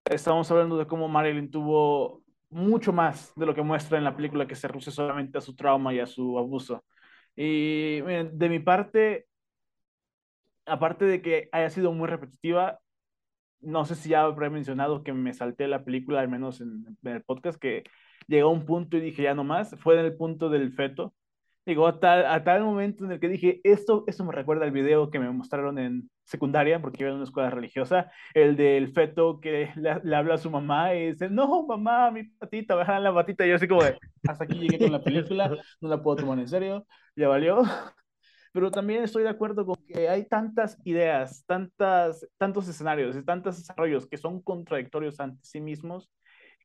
[0.05, 4.47] estamos hablando de cómo Marilyn tuvo mucho más de lo que muestra en la película
[4.47, 6.85] que se reduce solamente a su trauma y a su abuso.
[7.35, 9.27] Y de mi parte,
[10.66, 12.81] aparte de que haya sido muy repetitiva,
[13.61, 17.22] no sé si ya habré mencionado que me salté la película, al menos en, el
[17.22, 17.85] podcast, que
[18.27, 21.14] llegó a un punto y dije ya no más, fue en el punto del feto.
[21.64, 25.11] Llegó a tal, a momento en el que dije, esto, esto me recuerda al video
[25.11, 29.70] que me mostraron en secundaria, porque iba en una escuela religiosa, el del feto que
[29.77, 33.46] le, habla a su mamá y dice, no, mamá, mi patita, baja la patita.
[33.46, 33.96] Y yo así como de,
[34.29, 37.62] hasta aquí llegué con la película, no la puedo tomar en serio, ya valió.
[38.53, 43.57] Pero también estoy de acuerdo con que hay tantas ideas, tantas, tantos escenarios y tantos
[43.57, 46.11] desarrollos que son contradictorios ante sí mismos,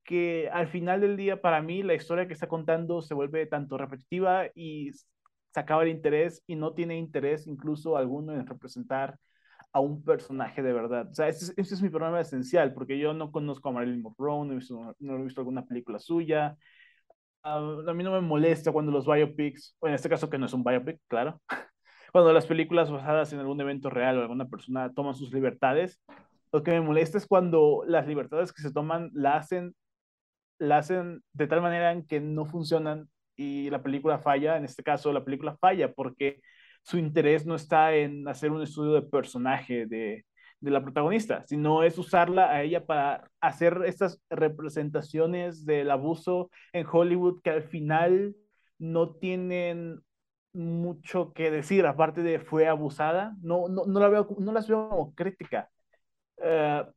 [0.04, 3.78] que al final del día para mí la historia que está contando se vuelve tanto
[3.78, 9.18] repetitiva y se acaba el interés y no tiene interés incluso alguno en representar
[9.74, 11.10] a un personaje de verdad.
[11.10, 14.46] O sea, ese, ese es mi problema esencial, porque yo no conozco a Marilyn Monroe,
[14.46, 16.58] no he visto, no he visto alguna película suya.
[17.44, 20.48] Uh, a mí no me molesta cuando los biopics, o en este caso que no
[20.48, 21.42] es un biopic, claro,
[22.12, 26.02] cuando las películas basadas en algún evento real o alguna persona toman sus libertades,
[26.52, 29.76] lo que me molesta es cuando las libertades que se toman la hacen,
[30.60, 34.58] la hacen de tal manera que no funcionan y la película falla.
[34.58, 36.42] En este caso, la película falla porque
[36.82, 40.26] su interés no está en hacer un estudio de personaje de,
[40.60, 46.86] de la protagonista, sino es usarla a ella para hacer estas representaciones del abuso en
[46.90, 48.36] Hollywood que al final
[48.80, 50.02] no tienen
[50.58, 54.90] mucho que decir, aparte de fue abusada, no, no, no, la veo, no las veo
[54.90, 55.70] como crítica.
[56.38, 56.92] Uh,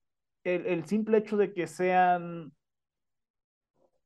[0.44, 2.52] el, el, simple hecho de que sean,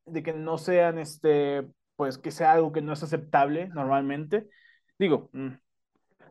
[0.06, 4.48] de que no sean, este, pues que sea algo que no es aceptable normalmente,
[4.98, 5.50] digo, mm,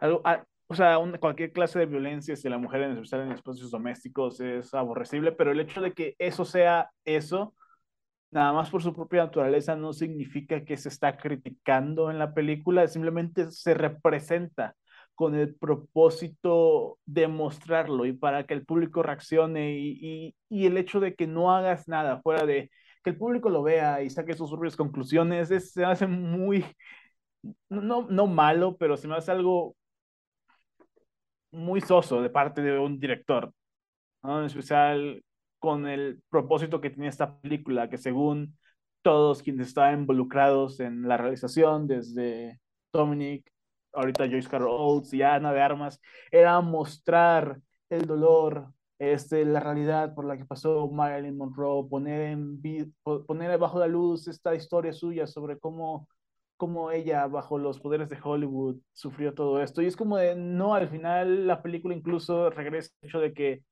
[0.01, 3.71] algo, a, o sea, cualquier clase de violencia si la mujer en especial en espacios
[3.71, 7.53] domésticos es aborrecible, pero el hecho de que eso sea eso,
[8.33, 12.87] nada más por su propia naturaleza no significa que se está criticando en la película,
[12.87, 14.75] simplemente se representa
[15.15, 20.99] con el propósito de mostrarlo y para que el público reaccione y, y, el hecho
[20.99, 22.71] de que no hagas nada fuera de
[23.03, 26.65] que el público lo vea y saque sus propias conclusiones, es, se hace muy,
[27.69, 29.75] no, no malo, pero se me hace algo
[31.51, 33.53] muy soso de parte de un director,
[34.23, 34.39] ¿no?
[34.39, 35.23] en especial
[35.63, 38.57] con el propósito que tiene esta película, que según
[39.01, 42.59] todos quienes estaban involucrados en la realización, desde
[42.91, 43.49] Dominic,
[43.93, 50.13] ahorita Joyce Carol Oates y Ana de Armas, era mostrar el dolor, este, la realidad
[50.13, 52.61] por la que pasó Marilyn Monroe, poner, en,
[53.25, 56.09] poner bajo la luz esta historia suya sobre cómo,
[56.57, 59.81] cómo ella, bajo los poderes de Hollywood, sufrió todo esto.
[59.81, 63.63] Y es como de, no, al final la película incluso regresa al hecho de que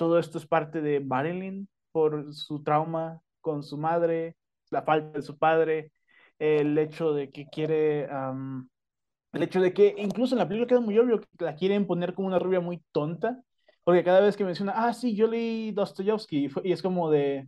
[0.00, 4.34] todo esto es parte de Marilyn por su trauma con su madre,
[4.70, 5.92] la falta de su padre,
[6.38, 10.98] el hecho de que quiere, el hecho de que incluso en la película queda muy
[10.98, 13.42] obvio que la quieren poner como una rubia muy tonta,
[13.84, 17.46] porque cada vez que menciona, ah, sí, yo leí Dostoyevsky, y es como de,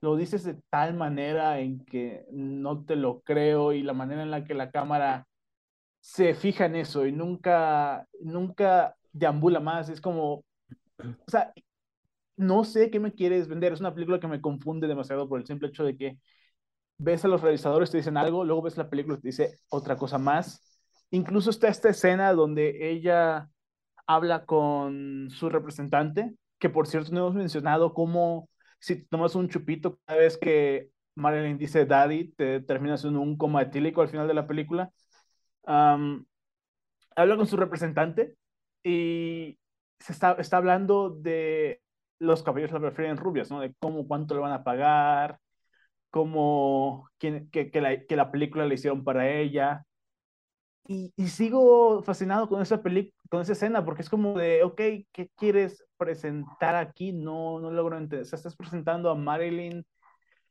[0.00, 4.30] lo dices de tal manera en que no te lo creo y la manera en
[4.30, 5.26] la que la cámara
[6.00, 10.44] se fija en eso y nunca, nunca deambula más, es como, o
[11.30, 11.52] sea,
[12.36, 15.46] no sé qué me quieres vender, es una película que me confunde demasiado por el
[15.46, 16.18] simple hecho de que
[16.98, 19.96] ves a los realizadores, te dicen algo, luego ves la película y te dice otra
[19.96, 20.62] cosa más.
[21.10, 23.48] Incluso está esta escena donde ella
[24.06, 28.48] habla con su representante, que por cierto no hemos mencionado cómo
[28.80, 33.62] si tomas un chupito cada vez que Marilyn dice daddy, te terminas en un coma
[33.62, 34.92] etílico al final de la película.
[35.64, 38.36] habla con su representante
[38.82, 39.58] y
[39.98, 41.80] se está, está hablando de
[42.20, 43.60] los cabellos la prefieren rubias, ¿no?
[43.60, 45.38] De cómo, cuánto le van a pagar,
[46.10, 49.84] cómo, que, que, la, que la película le hicieron para ella.
[50.86, 54.80] Y, y sigo fascinado con esa película, con esa escena, porque es como de, ok,
[55.12, 57.12] ¿qué quieres presentar aquí?
[57.12, 58.22] No, no logro entender.
[58.22, 59.84] O sea, estás presentando a Marilyn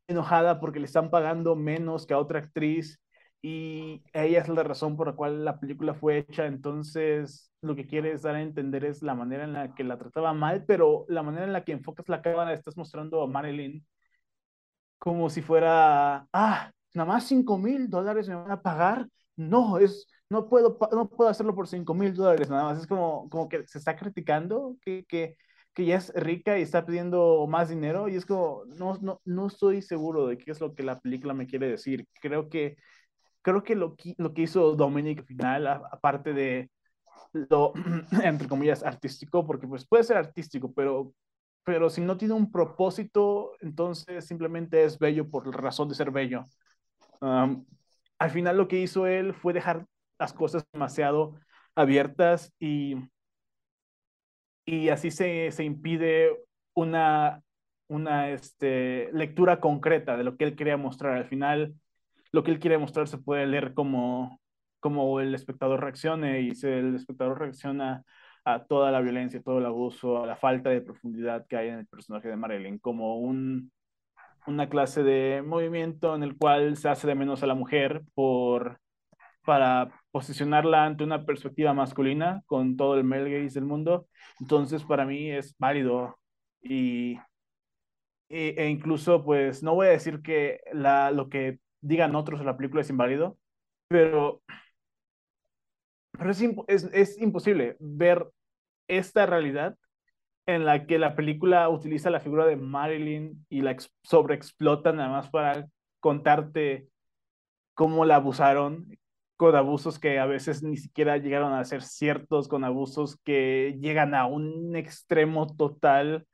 [0.08, 3.00] enojada porque le están pagando menos que a otra actriz
[3.42, 7.88] y ella es la razón por la cual la película fue hecha, entonces lo que
[7.88, 11.24] quieres dar a entender es la manera en la que la trataba mal, pero la
[11.24, 13.86] manera en la que enfocas la cámara estás mostrando a Marilyn
[14.98, 20.08] como si fuera, ah, nada más 5 mil dólares me van a pagar, no, es,
[20.30, 23.66] no puedo, no puedo hacerlo por 5 mil dólares nada más, es como, como que
[23.68, 25.38] se está criticando que, que,
[25.74, 29.48] que ya es rica y está pidiendo más dinero y es como, no, no, no
[29.48, 32.76] estoy seguro de qué es lo que la película me quiere decir, creo que
[33.52, 36.70] creo que lo, lo que hizo Dominic al final, aparte de
[37.34, 37.74] lo,
[38.24, 41.14] entre comillas, artístico, porque pues puede ser artístico, pero,
[41.64, 46.44] pero si no tiene un propósito, entonces simplemente es bello por razón de ser bello.
[47.22, 49.86] al final lo que hizo él fue dejar
[50.20, 51.36] las cosas demasiado
[51.76, 52.96] abiertas y,
[54.66, 56.38] y así se, se impide
[56.74, 57.42] una,
[57.88, 61.18] una este, lectura concreta de lo que él quería mostrar.
[61.18, 61.76] Al final,
[62.32, 64.40] lo que él quiere mostrar se puede leer como,
[64.80, 68.04] como el espectador reaccione y si el espectador reacciona
[68.46, 71.80] a toda la violencia, todo el abuso, a la falta de profundidad que hay en
[71.80, 73.72] el personaje de Marilyn, como un,
[74.48, 78.80] una clase de movimiento en el cual se hace de menos a la mujer por,
[79.46, 84.08] para posicionarla ante una perspectiva masculina con todo el male gaze del mundo.
[84.40, 86.18] Entonces, para mí es válido
[86.62, 87.18] y,
[88.30, 92.58] e, e incluso, pues, no voy a decir que la, lo que digan otros la
[92.58, 93.38] película es inválido,
[93.88, 94.42] pero,
[96.12, 98.28] pero es, es, es imposible ver
[98.88, 99.78] esta realidad
[100.46, 105.30] en la que la película utiliza la figura de Marilyn y la sobreexplota nada más
[105.30, 105.68] para
[106.00, 106.88] contarte
[107.76, 108.98] cómo la abusaron,
[109.38, 114.16] con abusos que a veces ni siquiera llegaron a ser ciertos, con abusos que llegan
[114.16, 116.26] a un extremo total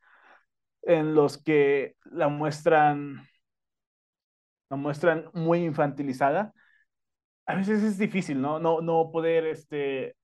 [0.82, 3.28] en los que la muestran
[4.70, 6.54] la muestran muy infantilizada,
[7.46, 8.60] a veces es difícil, ¿no?
[8.60, 10.16] No, no poder, este,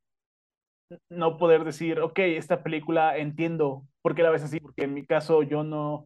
[1.10, 5.06] no poder decir, ok, esta película entiendo por qué la ves así, porque en mi
[5.06, 6.06] caso yo no,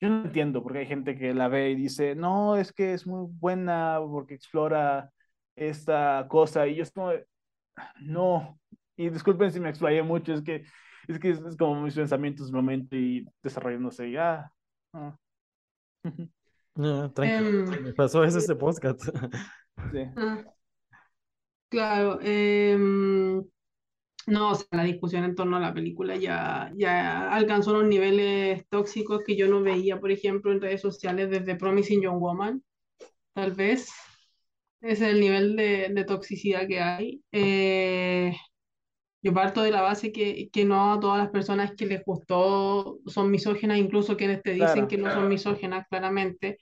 [0.00, 3.06] yo no entiendo, porque hay gente que la ve y dice, no, es que es
[3.06, 5.10] muy buena porque explora
[5.56, 7.12] esta cosa, y yo es como,
[8.02, 8.58] no,
[8.96, 10.64] y disculpen si me explayé mucho, es que
[11.08, 14.50] es que es, como mis pensamientos momento y desarrollándose ya.
[14.92, 15.16] Ah.
[16.76, 17.70] No, tranquilo.
[17.70, 19.00] Me em, pasó eso este podcast.
[19.90, 19.98] Sí.
[20.16, 20.44] Ah,
[21.68, 22.20] claro.
[22.22, 23.42] Em,
[24.28, 28.64] no, o sea, la discusión en torno a la película ya, ya alcanzó unos niveles
[28.68, 32.62] tóxicos que yo no veía, por ejemplo, en redes sociales desde Promising Young Woman.
[33.34, 33.88] Tal vez.
[34.80, 37.22] Ese es el nivel de, de toxicidad que hay.
[37.32, 38.32] Eh,
[39.24, 42.98] yo parto de la base que, que, no a todas las personas que les gustó
[43.06, 46.58] son misógenas, incluso quienes te dicen que no son misógenas, claramente.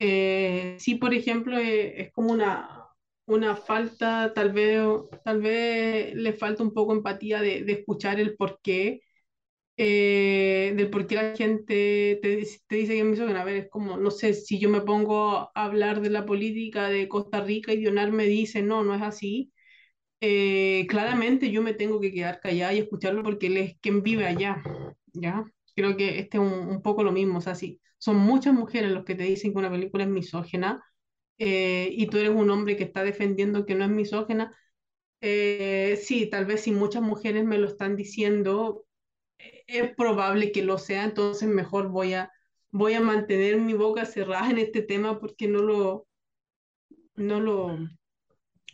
[0.00, 2.86] Eh, sí, por ejemplo, eh, es como una,
[3.26, 4.82] una falta, tal vez,
[5.24, 9.02] tal vez le falta un poco empatía de, de escuchar el por qué
[9.76, 13.42] eh, del por qué la gente te, te dice que es misógina.
[13.42, 16.88] A ver, es como, no sé, si yo me pongo a hablar de la política
[16.88, 19.52] de Costa Rica y Dionar me dice, no, no es así,
[20.20, 24.26] eh, claramente yo me tengo que quedar callada y escucharlo porque él es quien vive
[24.26, 24.62] allá,
[25.12, 25.44] ¿ya?
[25.76, 29.04] Creo que este es un, poco lo mismo, o sea, sí, son muchas mujeres los
[29.04, 30.84] que te dicen que una película es misógena
[31.38, 34.56] eh, y tú eres un hombre que está defendiendo que no es misógena,
[35.20, 38.84] eh, sí, tal vez si muchas mujeres me lo están diciendo,
[39.38, 42.30] es probable que lo sea, entonces mejor voy a,
[42.70, 46.06] voy a mantener mi boca cerrada en este tema porque no lo,
[47.16, 47.78] no lo,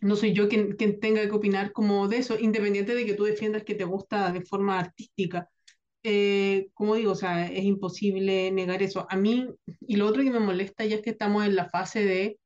[0.01, 3.25] no soy yo quien, quien tenga que opinar como de eso, independiente de que tú
[3.25, 5.49] defiendas que te gusta de forma artística.
[6.03, 9.07] Eh, como digo, o sea, es imposible negar eso.
[9.11, 9.47] A mí,
[9.81, 12.39] y lo otro que me molesta ya es que estamos en la fase de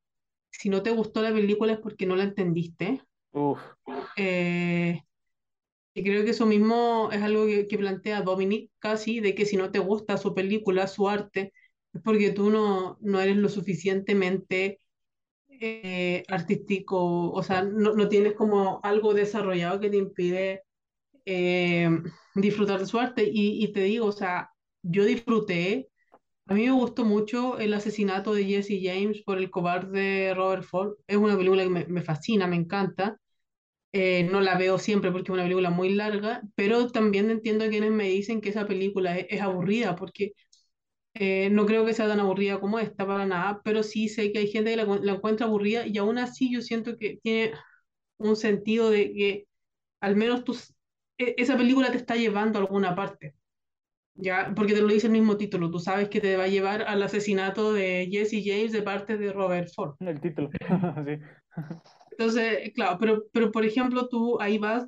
[0.51, 3.03] si no te gustó la película es porque no la entendiste.
[3.33, 3.61] Uf.
[4.17, 5.01] Eh,
[5.95, 9.57] y creo que eso mismo es algo que, que plantea Dominic casi, de que si
[9.57, 11.53] no te gusta su película, su arte,
[11.93, 14.81] es porque tú no, no eres lo suficientemente
[15.65, 20.63] eh, artístico, o sea, no, no tienes como algo desarrollado que te impide
[21.27, 21.89] eh,
[22.37, 23.25] disfrutar de su arte.
[23.33, 24.51] Y, y te digo, o sea,
[24.83, 25.89] yo disfruté,
[26.49, 30.95] a mí me gustó mucho el asesinato de Jesse James por el cobarde Robert Ford.
[31.09, 33.19] Es una película que me, me fascina, me encanta.
[33.93, 37.69] Eh, no la veo siempre porque es una película muy larga, pero también entiendo a
[37.69, 40.33] quienes me dicen que esa película es, es aburrida, porque
[41.15, 44.41] eh, no creo que sea tan aburrida como esta para nada, pero sí sé que
[44.41, 47.53] hay gente que la, la encuentra aburrida y aún así yo siento que tiene
[48.19, 49.49] un sentido de que
[50.01, 50.57] al menos tú,
[51.19, 53.37] e- esa película te está llevando a alguna parte,
[54.15, 54.53] ¿ya?
[54.57, 57.03] Porque te lo dice el mismo título, tú sabes que te va a llevar al
[57.03, 59.97] asesinato de Jesse James de parte de Robert Ford.
[60.01, 60.51] El título.
[61.07, 61.19] sí.
[62.11, 64.87] Entonces, claro, pero, pero por ejemplo, tú ahí vas,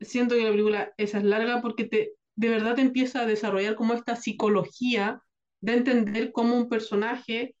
[0.00, 3.76] siento que la película esa es larga porque te, de verdad te empieza a desarrollar
[3.76, 5.22] como esta psicología
[5.60, 7.54] de entender cómo un personaje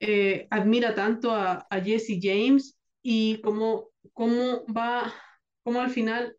[0.00, 5.12] eh, admira tanto a, Jesse James y cómo, cómo va,
[5.62, 6.36] cómo al final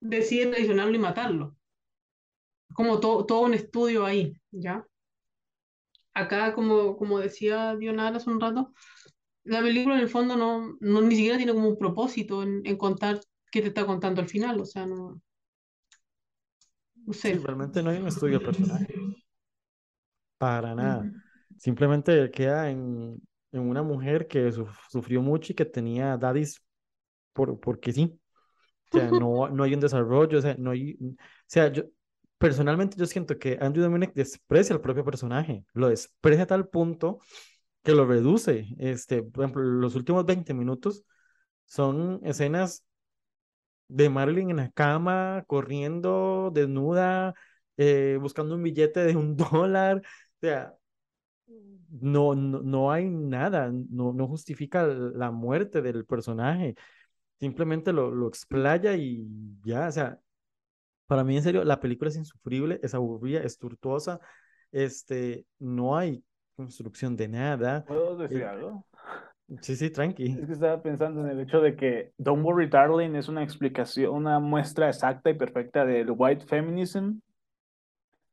[0.00, 1.56] decide traicionarlo y matarlo.
[2.74, 4.86] Como to- todo un estudio ahí, ¿ya?
[6.14, 8.72] Acá, como, como decía Dionara hace un rato,
[9.44, 13.20] la película en el fondo no, no ni siquiera tiene como un propósito en, contar
[13.50, 15.20] qué te está contando al final, o sea, no,
[17.06, 17.34] no sé.
[17.34, 18.94] realmente no hay un estudio personaje,
[20.38, 21.10] para nada.
[21.10, 21.20] Ujú.
[21.56, 23.20] Simplemente queda en,
[23.52, 26.62] en una mujer que suf- sufrió mucho y que tenía daddies
[27.32, 28.18] por, porque sí.
[28.90, 31.14] O sea, no, no hay un desarrollo, o sea, no hay, o
[31.46, 31.84] sea, yo
[32.38, 37.20] personalmente yo siento que Andrew Dominic desprecia al propio personaje, lo desprecia a tal punto
[37.84, 38.66] que lo reduce.
[38.78, 41.04] Este, por ejemplo, los últimos 20 minutos
[41.66, 42.84] son escenas
[43.88, 47.34] de Marilyn en la cama, corriendo, desnuda,
[47.76, 50.02] eh, buscando un billete de un dólar.
[50.38, 50.74] O sea,
[51.90, 56.74] no, no, no hay nada, no, no justifica la muerte del personaje,
[57.38, 59.26] simplemente lo, lo explaya y
[59.64, 60.20] ya, o sea,
[61.06, 64.20] para mí en serio, la película es insufrible, es aburrida, es tortuosa,
[64.70, 66.22] este, no hay
[66.54, 67.84] construcción de nada.
[67.86, 68.84] ¿Puedo decir eh, algo?
[69.62, 70.36] sí, sí, tranqui.
[70.38, 74.12] Es que estaba pensando en el hecho de que Don't Worry Darling es una explicación,
[74.14, 77.20] una muestra exacta y perfecta del white feminism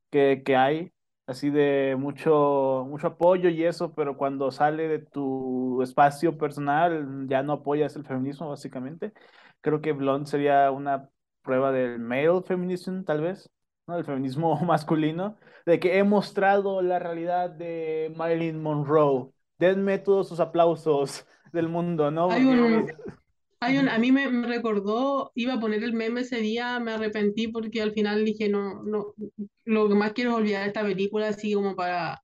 [0.09, 0.91] que, que hay,
[1.27, 7.43] así de mucho, mucho apoyo y eso, pero cuando sale de tu espacio personal ya
[7.43, 9.13] no apoyas el feminismo, básicamente.
[9.61, 11.09] Creo que Blonde sería una
[11.41, 13.49] prueba del male feminism, tal vez,
[13.87, 13.97] ¿no?
[13.97, 19.31] El feminismo masculino, de que he mostrado la realidad de Marilyn Monroe.
[19.57, 22.29] Denme todos sus aplausos del mundo, ¿no?
[22.29, 22.87] Hay un,
[23.59, 26.91] hay un, a mí me, me recordó, iba a poner el meme ese día, me
[26.93, 29.13] arrepentí porque al final dije, no, no,
[29.65, 32.21] lo que más quiero es olvidar esta película, así como para,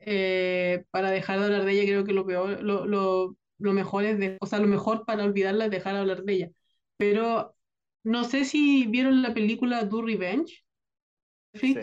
[0.00, 4.04] eh, para dejar de hablar de ella, creo que lo peor, lo, lo, lo mejor
[4.04, 6.50] es, de, o sea, lo mejor para olvidarla es dejar de hablar de ella.
[6.96, 7.56] Pero
[8.04, 10.64] no sé si vieron la película Do Revenge,
[11.54, 11.78] Sí.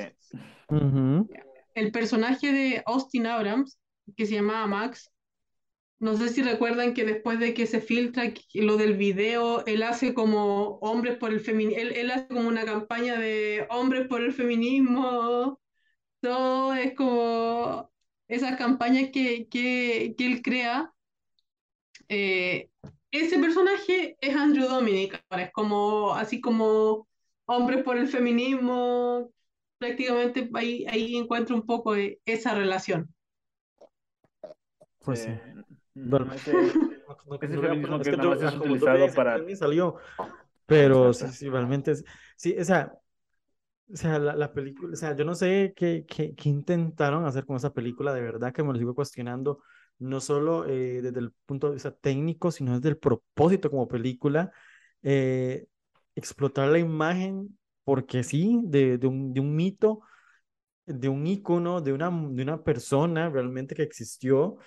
[1.74, 3.80] El personaje de Austin Abrams,
[4.16, 5.12] que se llamaba Max,
[6.00, 10.14] no sé si recuerdan que después de que se filtra lo del video, él hace
[10.14, 14.34] como hombres por el feminismo, él, él hace como una campaña de hombres por el
[14.34, 15.60] feminismo,
[16.22, 17.91] todo es como
[18.28, 20.93] esas campañas que, que, que él crea.
[22.08, 22.70] Eh,
[23.12, 27.08] ese personaje es Andrew Dominic, es como, así como
[27.45, 29.32] hombres por el feminismo,
[29.78, 33.14] prácticamente ahí, ahí encuentro un poco de esa relación.
[35.00, 35.30] Pues sí.
[35.30, 35.56] Eh,
[36.36, 36.54] ese-
[37.08, 39.95] no- no- no poner- es que que nada más es utilizado para- salió.
[40.66, 42.04] Pero sí, sí, realmente es,
[42.38, 42.93] sí, o sea,
[43.91, 47.45] O sea, la, la película, o sea, yo no sé qué, qué, qué intentaron hacer
[47.45, 49.64] con esa película, de verdad que me lo sigo cuestionando,
[49.97, 54.52] no solo eh, desde el punto de vista técnico, sino desde el propósito como película,
[55.02, 55.66] eh,
[56.16, 60.02] explotar la imagen, porque sí, de, de un, de un mito,
[60.86, 64.58] de un ícono, de una, de una persona realmente que existió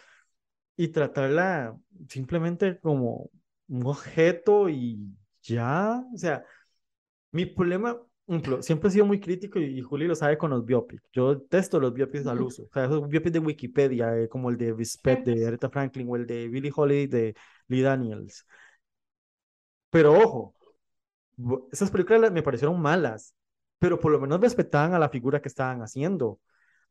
[0.77, 1.77] y tratarla
[2.09, 3.31] simplemente como
[3.69, 4.99] un objeto y
[5.43, 6.45] ya, o sea,
[7.33, 7.99] mi problema,
[8.61, 11.03] siempre he sido muy crítico y, y Juli lo sabe con los biopics.
[11.13, 12.65] Yo testo los biopics al uso.
[12.65, 16.17] O sea, esos biopics de Wikipedia, eh, como el de Respect de Aretha Franklin o
[16.17, 17.35] el de Billie Holiday de
[17.69, 18.47] Lee Daniels.
[19.91, 20.55] Pero ojo,
[21.73, 23.35] esas películas me parecieron malas,
[23.79, 26.41] pero por lo menos respetaban a la figura que estaban haciendo.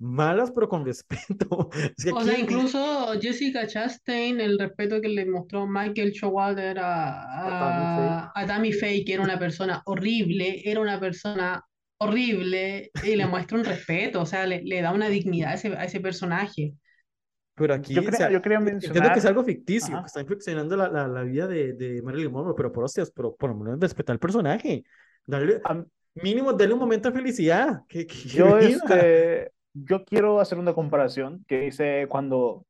[0.02, 1.70] Malas, pero con respeto.
[1.98, 6.80] Es que O sea, aquí, incluso Jessica Chastain, el respeto que le mostró Michael Showalter
[6.80, 8.26] a Tammy Faye.
[8.26, 11.64] a, a, Tammy Faye, que era una persona horrible, era una persona
[11.98, 15.68] horrible, y le muestra un respeto, o sea, le, le da una dignidad a ese,
[15.70, 16.74] a ese personaje.
[17.56, 20.02] Pero aquí, Yo o quería, sea, yo quería entiendo que es mencionar, algo ficticio, ajá,
[20.04, 23.36] que están ficcionando la, la, la vida de, de Marilyn Monroe, pero por hostias, pero
[23.36, 24.84] por lo menos respetar al personaje.
[25.28, 25.86] Darle, am-
[26.16, 27.82] mínimo, darle un momento de felicidad.
[27.88, 28.82] Que, que, que yo, viva.
[28.84, 32.66] este, yo quiero hacer una comparación que hice cuando,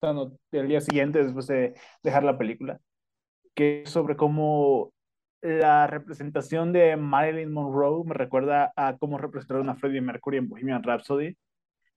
[0.00, 2.80] cuando el día siguiente, después de dejar la película,
[3.54, 4.92] que es sobre cómo
[5.42, 10.82] la representación de Marilyn Monroe me recuerda a cómo representaron a Freddie Mercury en Bohemian
[10.82, 11.36] Rhapsody,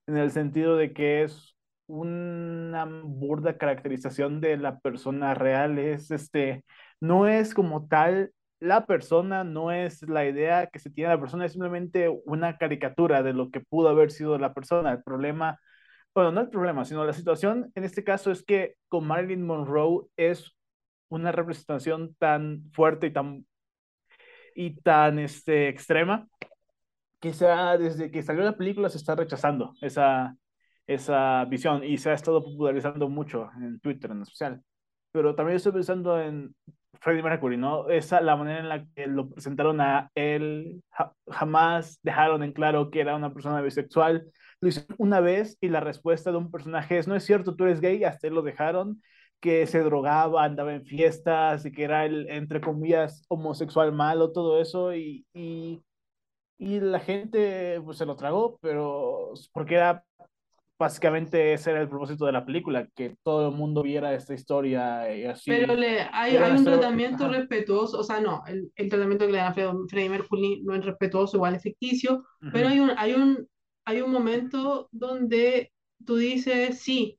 [0.06, 1.54] en el sentido de que es
[1.86, 6.64] una burda caracterización de la persona real, es este,
[7.00, 11.44] no es como tal la persona, no es la idea que se tiene la persona,
[11.46, 14.92] es simplemente una caricatura de lo que pudo haber sido la persona.
[14.92, 15.58] El problema,
[16.14, 20.06] bueno, no el problema, sino la situación en este caso es que con Marilyn Monroe
[20.16, 20.56] es
[21.08, 23.46] una representación tan fuerte y tan,
[24.54, 26.28] y tan este, extrema
[27.20, 30.36] que se ha- desde que salió la película se está rechazando esa,
[30.86, 34.62] esa visión y se ha estado popularizando mucho en Twitter en especial.
[35.12, 36.54] Pero también estoy pensando en
[37.04, 37.88] Freddie Mercury, ¿no?
[37.90, 42.90] Esa, la manera en la que lo presentaron a él, ja- jamás dejaron en claro
[42.90, 44.26] que era una persona bisexual.
[44.60, 47.64] Lo hicieron una vez y la respuesta de un personaje es, no es cierto, tú
[47.64, 49.02] eres gay, hasta lo dejaron,
[49.40, 54.60] que se drogaba, andaba en fiestas y que era el, entre comillas, homosexual malo, todo
[54.60, 55.26] eso y...
[55.34, 55.82] y
[56.58, 60.04] y la gente pues se lo tragó, pero porque era
[60.78, 65.14] básicamente ese era el propósito de la película, que todo el mundo viera esta historia
[65.16, 65.46] y así.
[65.46, 67.28] Pero le, hay, hay un tratamiento ajá.
[67.28, 70.74] respetuoso, o sea, no, el, el tratamiento que le dan a Fred- Freddie Mercury no
[70.74, 73.46] es respetuoso, igual es ficticio, pero hay un, hay un,
[73.84, 75.72] hay un momento donde
[76.06, 77.18] tú dices, sí,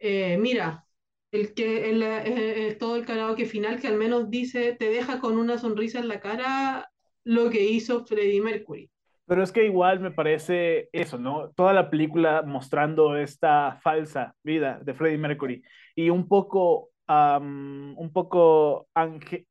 [0.00, 0.86] eh, mira,
[1.30, 5.18] el que el, eh, eh, todo el karaoke final que al menos dice, te deja
[5.20, 6.90] con una sonrisa en la cara
[7.24, 8.90] lo que hizo Freddie Mercury.
[9.26, 11.50] Pero es que igual me parece eso, ¿no?
[11.50, 15.62] Toda la película mostrando esta falsa vida de Freddie Mercury
[15.94, 18.88] y un poco, am, un poco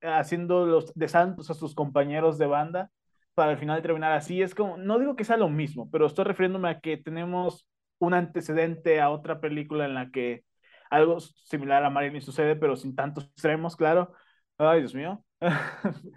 [0.01, 2.91] haciendo los de santos a sus compañeros de banda
[3.33, 4.41] para al final terminar así.
[4.41, 7.67] Es como, no digo que sea lo mismo, pero estoy refiriéndome a que tenemos
[7.99, 10.43] un antecedente a otra película en la que
[10.89, 14.13] algo similar a Marilyn sucede, pero sin tantos extremos, claro.
[14.57, 15.23] Ay, Dios mío.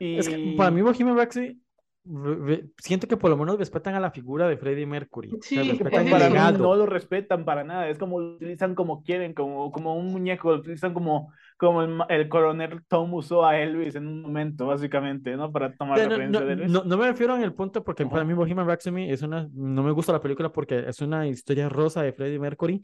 [0.00, 1.63] Es que para mí Bohemian Rhapsody
[2.78, 5.32] siento que por lo menos respetan a la figura de Freddie Mercury.
[5.34, 6.58] O sea, Sí, que respetan para legado.
[6.58, 10.50] no lo respetan para nada, es como lo utilizan como quieren, como, como un muñeco,
[10.52, 15.36] lo utilizan como, como el, el coronel Tom usó a Elvis en un momento, básicamente,
[15.36, 15.50] ¿no?
[15.52, 16.72] Para O tomar no, referencia no, de Elvis.
[16.72, 18.24] no, no me refiero en el punto porque para Ajá.
[18.24, 22.02] mí Bohemian Rhapsody es una, no me gusta la película porque es una historia rosa
[22.02, 22.82] de Freddie Mercury,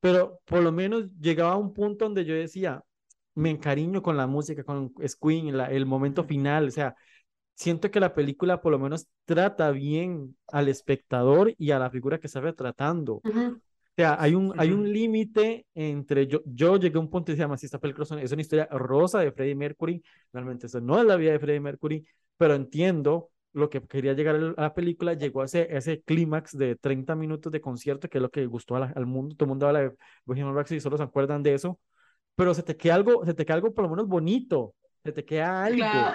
[0.00, 2.82] pero por lo menos llegaba a un punto donde yo decía,
[3.34, 4.92] me encariño con la música, con
[5.22, 6.94] Queen, la- el momento final, o sea,
[7.56, 12.20] siento que la película por lo menos trata bien al espectador y a la figura
[12.20, 13.22] que está retratando.
[13.24, 13.56] Ujú.
[13.56, 13.60] O
[13.96, 14.80] sea, hay un, hay Ujú.
[14.80, 18.04] un límite entre yo, yo llegué a un punto y decía, "Ma, si esta película
[18.04, 20.02] es una, historia rosa de Freddie Mercury,
[20.32, 24.36] realmente eso no es la vida de Freddie Mercury, pero entiendo lo que quería llegar
[24.36, 28.22] a la película, llegó a ese, ese clímax de 30 minutos de concierto, que es
[28.22, 29.92] lo que gustó la- al mundo, todo el mundo habla de
[30.26, 31.80] Bohemian Rhapsody y solo se acuerdan de eso,
[32.34, 35.24] pero se te queda algo, se te queda algo por lo menos bonito, se te
[35.24, 35.78] queda algo.
[35.78, 36.14] Claro,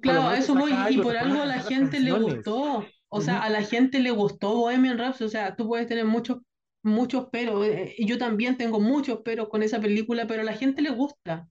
[0.00, 2.84] claro, eso voy, y por algo a la gente le gustó.
[3.10, 5.26] O sea, a la gente le gustó Bohemian Rhapsody.
[5.26, 6.38] O sea, tú puedes tener muchos,
[6.82, 7.66] muchos peros.
[7.66, 10.90] eh, Y yo también tengo muchos peros con esa película, pero a la gente le
[10.90, 11.48] gusta.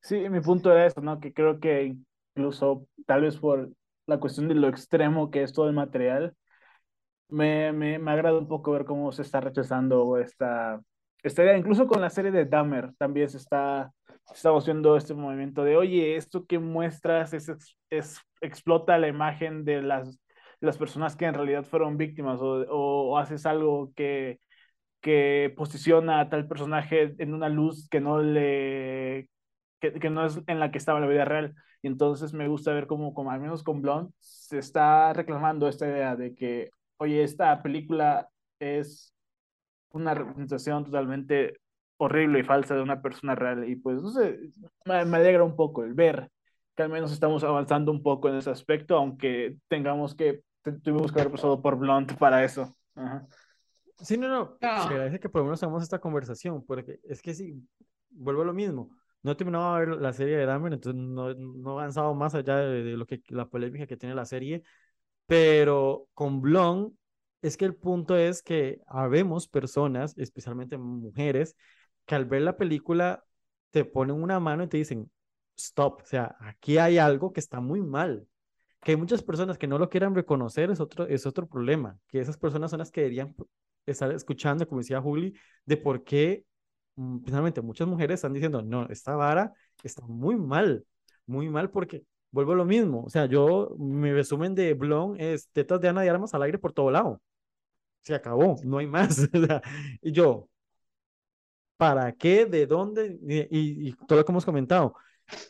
[0.00, 1.20] Sí, mi punto era eso, ¿no?
[1.20, 1.96] Que creo que
[2.34, 3.70] incluso, tal vez por
[4.06, 6.34] la cuestión de lo extremo que es todo el material,
[7.28, 10.80] me, me, me agrada un poco ver cómo se está rechazando esta,
[11.22, 11.58] esta idea.
[11.58, 13.92] Incluso con la serie de Dahmer también se está,
[14.32, 17.50] estamos viendo este movimiento de, oye, esto que muestras es,
[17.90, 20.20] es, explota la imagen de las,
[20.60, 24.40] las personas que en realidad fueron víctimas o, o haces algo que,
[25.00, 29.28] que posiciona a tal personaje en una luz que no le
[29.80, 31.54] que, que, no es en la que estaba la vida real.
[31.82, 35.86] Y entonces me gusta ver cómo, como al menos con Blonde, se está reclamando esta
[35.86, 39.14] idea de que, oye, esta película es
[39.90, 41.58] una representación totalmente
[41.98, 43.68] horrible y falsa de una persona real.
[43.68, 44.38] Y pues, no sé,
[44.84, 46.30] me, me alegra un poco el ver
[46.76, 50.42] que al menos estamos avanzando un poco en ese aspecto, aunque tengamos que,
[50.82, 52.76] tuvimos que haber pasado por Blunt para eso.
[52.94, 53.26] Ajá.
[53.98, 57.32] Sí, no, no, se agradece que por lo menos hagamos esta conversación, porque es que
[57.32, 57.54] sí,
[58.10, 58.90] vuelvo a lo mismo.
[59.22, 62.34] No he terminado de ver la serie de Dahmer, entonces no, no he avanzado más
[62.34, 64.62] allá de, de, lo que la polémica que tiene la serie,
[65.26, 66.94] pero con Blonde
[67.40, 71.56] es que el punto es que habemos personas, especialmente mujeres,
[72.06, 73.24] que al ver la película
[73.70, 75.10] te ponen una mano y te dicen,
[75.56, 78.26] stop, o sea, aquí hay algo que está muy mal.
[78.82, 82.20] Que hay muchas personas que no lo quieran reconocer es otro, es otro problema, que
[82.20, 83.34] esas personas son las que deberían
[83.86, 85.34] estar escuchando, como decía Juli,
[85.64, 86.44] de por qué,
[86.96, 87.18] mm,
[87.62, 89.52] muchas mujeres están diciendo, no, esta vara
[89.82, 90.84] está muy mal,
[91.26, 95.48] muy mal porque vuelvo a lo mismo, o sea, yo, mi resumen de Blon es
[95.50, 97.20] tetas de Ana de Armas al aire por todo lado.
[98.02, 99.28] Se acabó, no hay más.
[100.02, 100.48] y yo,
[101.76, 102.46] ¿para qué?
[102.46, 103.18] ¿De dónde?
[103.50, 104.94] Y, todo lo que hemos comentado,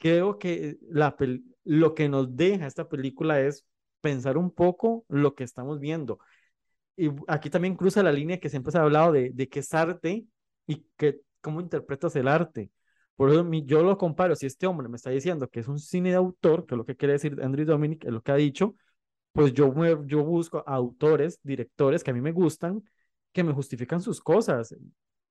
[0.01, 1.17] creo que la
[1.65, 3.67] lo que nos deja esta película es
[4.01, 6.19] pensar un poco lo que estamos viendo.
[6.97, 9.75] Y aquí también cruza la línea que siempre se ha hablado de, de qué es
[9.75, 10.27] arte
[10.67, 12.71] y que, cómo interpretas el arte.
[13.17, 16.11] Por eso yo lo comparo, si este hombre me está diciendo que es un cine
[16.11, 18.77] de autor, que es lo que quiere decir Andrew Dominic, es lo que ha dicho,
[19.33, 19.73] pues yo,
[20.07, 22.83] yo busco autores, directores que a mí me gustan,
[23.33, 24.75] que me justifican sus cosas.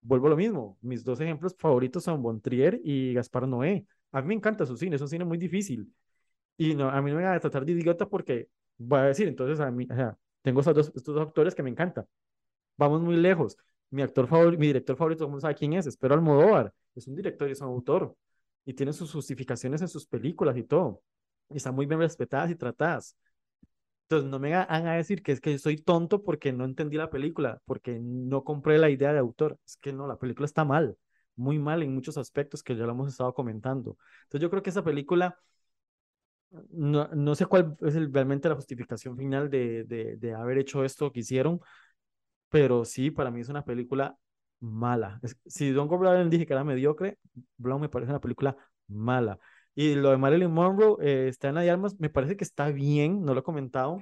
[0.08, 3.88] Vuelvo a lo mismo, mis dos ejemplos favoritos son Bontrier y Gaspar Noé.
[4.12, 5.91] A mí me encanta su cine, es un cine muy difícil.
[6.58, 8.47] Y no, a mí no me van a tratar de idiota porque
[8.78, 11.72] voy a decir, entonces a mí, o sea, tengo estos dos, estos actores que me
[11.72, 12.06] encantan.
[12.78, 13.58] Vamos muy lejos.
[13.89, 15.88] Mi actor favorito, mi director favorito, ¿cómo sabe quién es?
[15.88, 16.72] Espero Almodóvar.
[16.93, 18.16] Es un director y es un autor.
[18.64, 21.01] Y tiene sus justificaciones en sus películas y todo.
[21.49, 23.18] Y están muy bien respetadas y tratadas.
[24.08, 27.10] Entonces, no me van a decir que es que soy tonto porque no entendí la
[27.10, 29.60] película, porque no compré la idea de autor.
[29.66, 30.97] Es que no, la película está mal
[31.36, 33.97] muy mal en muchos aspectos que ya lo hemos estado comentando.
[34.24, 35.38] Entonces yo creo que esa película,
[36.70, 40.84] no, no sé cuál es el, realmente la justificación final de, de, de, haber hecho
[40.86, 41.60] esto que hicieron,
[42.49, 44.18] pero sí, para mí es una película
[44.60, 45.20] mala.
[45.45, 47.20] Si Don Brown dije que era mediocre,
[47.58, 48.56] Brown me parece una película
[48.88, 49.39] mala.
[49.76, 53.34] Y lo de Marilyn Monroe, eh, está en Armas, me parece que está bien, no
[53.34, 54.01] lo he comentado.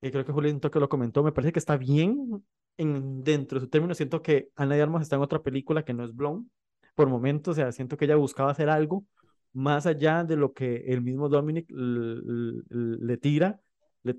[0.00, 2.44] Creo que Julián que lo comentó, me parece que está bien,
[2.76, 5.94] en, dentro de su término, siento que Ana de Armas está en otra película que
[5.94, 6.48] no es Blonde,
[6.94, 9.04] por momentos, o sea, siento que ella buscaba hacer algo
[9.52, 13.60] más allá de lo que el mismo Dominic le tira,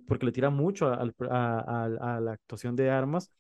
[0.08, 1.06] porque le tira mucho a,
[2.20, 3.32] la actuación de Armas,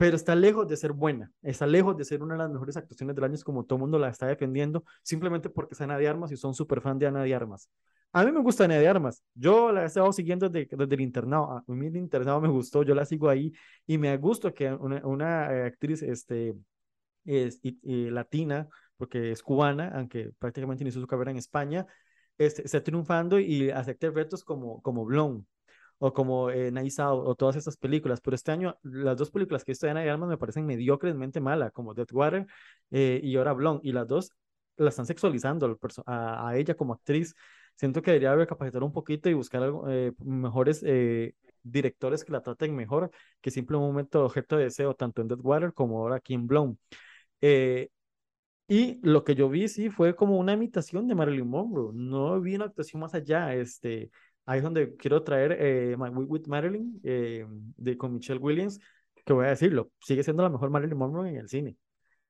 [0.00, 3.14] pero está lejos de ser buena, está lejos de ser una de las mejores actuaciones
[3.14, 6.32] del año, como todo el mundo la está defendiendo, simplemente porque es Ana de Armas
[6.32, 7.68] y son súper fan de Ana de Armas.
[8.10, 9.22] A mí me gusta Ana de Armas.
[9.34, 11.52] Yo la he estado siguiendo desde, desde, el internado.
[11.52, 13.52] A mí internado me gustó, yo la sigo ahí
[13.86, 16.54] y me gusta que una, eh, actriz este,
[17.26, 21.86] es, latina, porque es cubana, aunque prácticamente inició su carrera en España,
[22.38, 25.44] este, está triunfando y acepte retos como, como Blonde
[26.00, 28.20] o como eh, Nice Out o todas estas películas.
[28.20, 31.94] Pero este año, las dos películas que Ana de Armas me parecen mediocremente malas, como
[31.94, 32.46] Deathwater
[32.90, 33.82] eh, y ahora Blonde.
[33.84, 34.32] Y las dos
[34.76, 37.34] la están sexualizando a, a ella como actriz
[37.80, 42.42] siento que debería recapacitar un poquito y buscar algo, eh, mejores eh, directores que la
[42.42, 46.78] traten mejor que simplemente objeto de deseo, tanto en Deadwater como ahora aquí en Blown.
[47.40, 47.88] Eh,
[48.68, 51.92] y lo que yo vi, sí, fue como una imitación de Marilyn Monroe.
[51.94, 53.54] No vi una actuación más allá.
[53.54, 54.10] Este,
[54.46, 58.78] ahí es donde quiero traer eh, My Week with Marilyn eh, de, con Michelle Williams,
[59.24, 61.76] que voy a decirlo, sigue siendo la mejor Marilyn Monroe en el cine.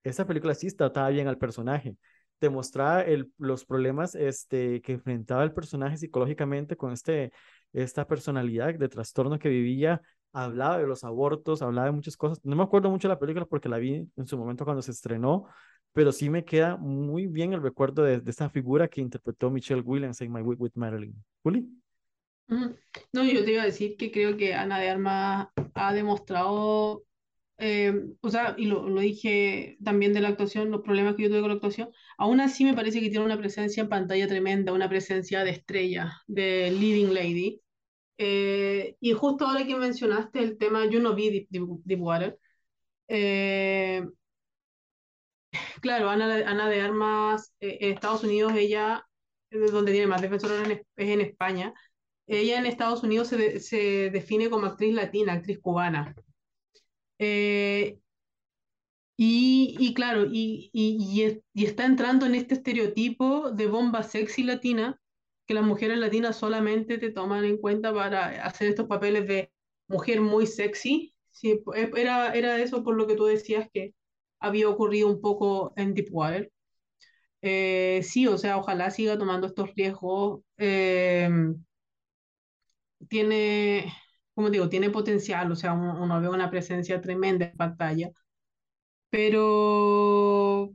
[0.03, 1.97] Esa película sí trataba bien al personaje
[2.41, 7.33] demostraba el, los problemas este, que enfrentaba el personaje psicológicamente con este,
[7.73, 10.01] esta personalidad de trastorno que vivía,
[10.33, 12.41] hablaba de los abortos, hablaba de muchas cosas.
[12.45, 14.91] No me acuerdo mucho de la película porque la vi en su momento cuando se
[14.91, 15.47] estrenó,
[15.93, 19.83] pero sí me queda muy bien el recuerdo de, de esta figura que interpretó Michelle
[19.83, 21.15] Williams en My Week with Marilyn.
[21.43, 21.80] ¿Juli?
[23.13, 27.05] No, yo te iba a decir que creo que Ana de Armas ha demostrado
[27.63, 27.93] eh,
[28.23, 31.41] o sea, y lo, lo, dije también de la actuación, los problemas que yo tuve
[31.41, 34.89] con la actuación, aún así me parece que tiene una presencia en pantalla tremenda, una
[34.89, 37.61] presencia de estrella, de leading lady.
[38.19, 42.39] Eh, y justo ahora que mencionaste el tema, yo no vi Deepwater.
[43.09, 44.07] Eh,
[45.81, 49.07] claro, Ana, Ana de Armas, en Estados Unidos, ella,
[49.51, 51.75] donde tiene más defensores es en España.
[52.31, 56.15] Ella en Estados Unidos se, de- se define como actriz latina, actriz cubana.
[57.19, 58.01] Eh,
[59.17, 64.03] y, y claro, y, y, y es- y está entrando en este estereotipo de bomba
[64.03, 65.01] sexy latina,
[65.47, 69.53] que las mujeres latinas solamente te toman en cuenta para hacer estos papeles de
[69.89, 71.15] mujer muy sexy.
[71.33, 71.63] Sí,
[71.97, 73.95] era, era eso por lo que tú decías que
[74.41, 76.51] había ocurrido un poco en Deepwater.
[77.43, 80.43] Eh, sí, o sea, ojalá siga tomando estos riesgos.
[80.59, 81.29] Eh,
[83.11, 83.93] tiene,
[84.35, 88.11] como digo, tiene potencial, o sea, uno, ve una presencia tremenda en pantalla,
[89.11, 90.73] pero,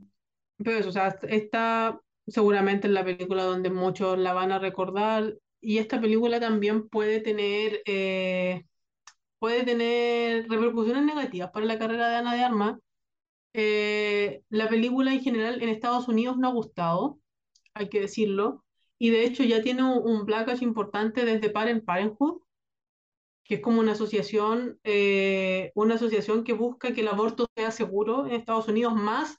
[0.58, 5.34] pero eso, o sea, está seguramente en la película donde muchos la van a recordar
[5.60, 8.64] y esta película también puede tener, eh,
[9.38, 12.78] puede tener repercusiones negativas para la carrera de Ana de Armas.
[13.54, 17.20] Eh, la película en general en Estados Unidos no ha gustado,
[17.74, 18.65] hay que decirlo,
[18.98, 20.26] y de hecho ya tiene un, un
[20.62, 22.42] importante desde Parent Parenthood,
[23.44, 28.26] que es como una asociación, eh, una asociación que busca que el aborto sea seguro
[28.26, 29.38] en Estados Unidos, más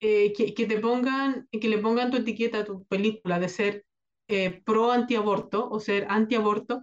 [0.00, 3.86] eh, que, que te pongan, que le pongan tu etiqueta a tu película de ser
[4.28, 6.82] eh, pro antiaborto o ser antiaborto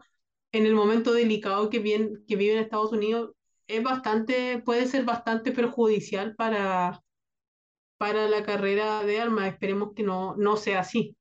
[0.52, 3.32] en el momento delicado que, bien, que vive en Estados Unidos,
[3.68, 7.02] es bastante, puede ser bastante perjudicial para,
[7.98, 9.48] para la carrera de armas.
[9.54, 11.16] Esperemos que no, no sea así.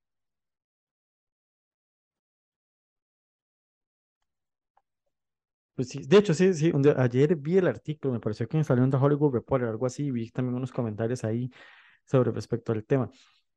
[5.74, 8.58] Pues sí, de hecho, sí, sí, un día- ayer vi el artículo, me pareció que
[8.58, 11.50] me salió en The Hollywood Reporter, algo así, vi también unos comentarios ahí
[12.06, 13.10] sobre respecto al tema.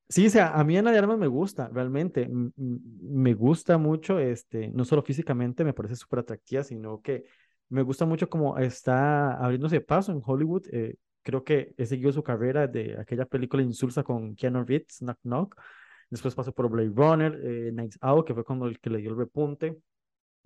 [0.10, 4.70] Sí, o sea, a mí Ana de Armas me gusta, realmente, me gusta mucho, este,
[4.70, 7.26] no solo físicamente me parece súper atractiva, sino que
[7.70, 10.64] me gusta mucho como está abriéndose paso en Hollywood.
[10.74, 15.20] eh, creo que he seguido su carrera de aquella película insulsa con Keanu Reeves, Knock
[15.24, 15.56] Knock.
[16.10, 19.12] Después pasó por Blade Runner, eh, Nights Out, que fue como el que le dio
[19.12, 19.78] el repunte.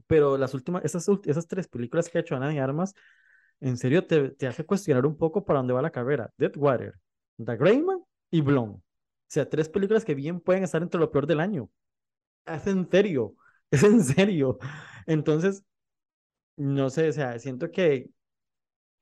[0.09, 2.95] Pero las últimas, esas, esas tres películas que ha hecho Ana de Armas,
[3.59, 6.31] en serio te, te hace cuestionar un poco para dónde va la carrera.
[6.37, 6.95] Deadwater,
[7.37, 7.99] The Gray Man
[8.31, 8.77] y Blonde.
[8.77, 8.83] O
[9.27, 11.69] sea, tres películas que bien pueden estar entre lo peor del año.
[12.47, 13.35] Es en serio,
[13.71, 14.57] es en serio.
[15.05, 15.63] Entonces,
[16.57, 18.09] no sé, o sea, siento que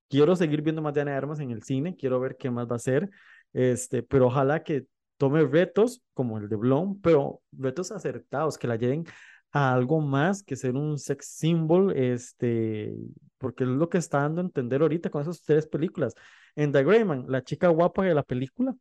[0.09, 2.67] quiero seguir viendo más de Ana de Armas en el cine, quiero ver qué más
[2.67, 3.09] va a hacer,
[3.53, 4.85] este, pero ojalá que
[5.17, 9.05] tome retos como el de Blonde, pero retos acertados, que la lleven
[9.51, 12.93] a algo más que ser un sex symbol, este,
[13.37, 16.13] porque es lo que está dando a entender ahorita con esas tres películas.
[16.55, 18.75] En The Gray Man, la chica guapa de la película,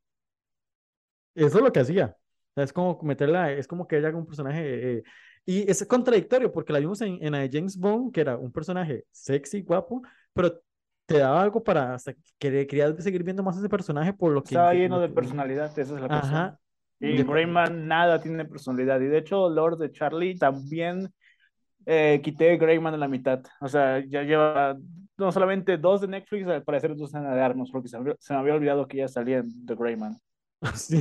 [1.34, 2.16] eso es lo que hacía.
[2.56, 5.02] Es como meterla, es como que ella haga un personaje, eh,
[5.44, 8.50] y es contradictorio porque la vimos en, en la de James Bond, que era un
[8.50, 10.02] personaje sexy, guapo,
[10.32, 10.60] pero
[11.06, 14.54] te daba algo para hasta que querías seguir viendo más ese personaje por lo que...
[14.54, 16.34] Estaba lleno de personalidad, esa es la cuestión.
[16.34, 16.58] Ajá.
[17.00, 19.00] Y de- Greyman nada tiene personalidad.
[19.00, 21.12] Y de hecho, Lord de Charlie también
[21.86, 23.42] eh, quité Greyman a la mitad.
[23.60, 24.76] O sea, ya lleva
[25.18, 28.34] no solamente dos de Netflix, al parecer dos de de Armas, porque se me, se
[28.34, 30.18] me había olvidado que ya salía en The Greyman.
[30.76, 31.00] Sí,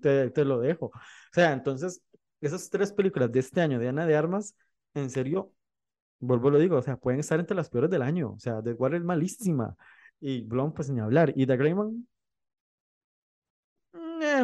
[0.00, 0.86] te, te lo dejo.
[0.86, 0.92] O
[1.32, 2.02] sea, entonces,
[2.40, 4.56] esas tres películas de este año de Ana de Armas,
[4.94, 5.52] en serio,
[6.20, 8.32] vuelvo lo digo, o sea, pueden estar entre las peores del año.
[8.32, 9.76] O sea, The War es malísima.
[10.20, 11.32] Y Blonde, pues ni hablar.
[11.36, 12.06] Y The Greyman,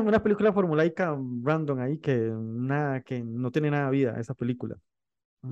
[0.00, 4.76] una película formulaica random ahí que nada, que no tiene nada de vida esa película.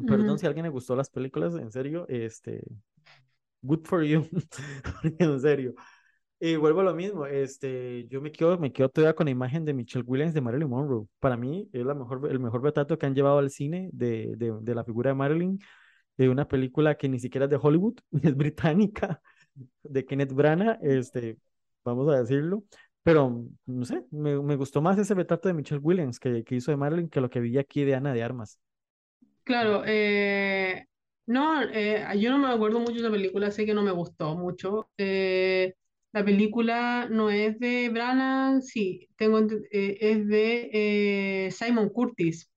[0.06, 0.38] Perdón Ujú.
[0.38, 2.62] si a alguien le gustó las películas, en serio, este,
[3.62, 4.28] good for you,
[5.18, 5.74] en serio.
[6.38, 9.64] Y vuelvo a lo mismo, este, yo me quedo, me quedo todavía con la imagen
[9.64, 11.06] de Michelle Williams de Marilyn Monroe.
[11.18, 14.52] Para mí es la mejor, el mejor retrato que han llevado al cine de, de,
[14.60, 15.58] de la figura de Marilyn,
[16.18, 19.22] de una película que ni siquiera es de Hollywood, es británica,
[19.82, 21.38] de Kenneth Branagh, este,
[21.84, 22.64] vamos a decirlo.
[23.06, 26.70] Pero, no sé, me, me gustó más ese retrato de Michelle Williams que, que hizo
[26.72, 28.58] de Marilyn que lo que vi aquí de Ana de Armas.
[29.44, 30.86] Claro, eh,
[31.26, 34.34] no, eh, yo no me acuerdo mucho de la película, sé que no me gustó
[34.36, 34.90] mucho.
[34.98, 35.74] Eh,
[36.12, 39.38] la película no es de Branagh, sí, tengo,
[39.70, 40.70] eh, es de
[41.46, 42.50] eh, Simon Curtis,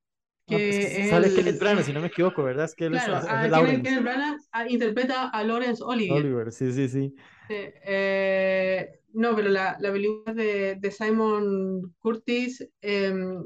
[0.47, 2.65] Ah, pues, que es sale el- Kenneth Branagh, si no me equivoco, ¿verdad?
[2.65, 3.83] Es que él Claro, es- es a Kenneth, Lawrence.
[3.83, 6.25] Kenneth Branagh ah, interpreta a Olivier.
[6.25, 7.15] Oliver, sí, sí, sí.
[7.47, 13.45] Sí, eh, no, pero la, la película de, de Simon Curtis, em,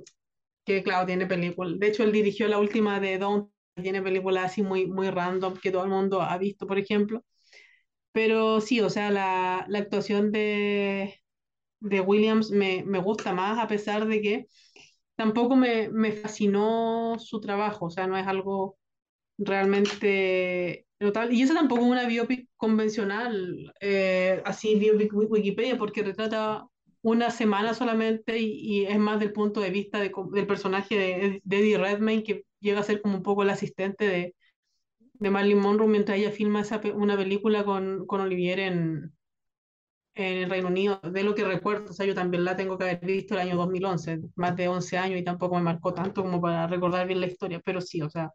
[0.66, 1.76] que claro, tiene película.
[1.78, 3.51] De hecho, él dirigió la última de Don,
[3.82, 7.24] tiene películas así muy, muy random que todo el mundo ha visto, por ejemplo.
[8.11, 11.22] Pero sí, o sea, la, la actuación de,
[11.82, 14.47] de Williams me, me gusta más, a pesar de que
[15.16, 18.78] tampoco me, me fascinó su trabajo, o sea, no es algo
[19.38, 21.36] realmente notable.
[21.36, 26.66] Y esa tampoco es una biopic convencional, eh, así biopic wi- Wikipedia, porque retrata
[27.02, 31.41] una semana solamente y, y es más del punto de vista de del personaje de,
[31.44, 34.36] de Eddie Redmayne que llega a ser como un poco el asistente de,
[35.14, 39.14] de Marilyn Monroe mientras ella filma esa, una película con, con Olivier en,
[40.16, 42.84] en el Reino Unido, de lo que recuerdo, o sea, yo también la tengo que
[42.84, 46.39] haber visto el año 2011, más de 11 años y tampoco me marcó tanto como
[46.41, 48.32] para recordar bien la historia, pero sí, o sea,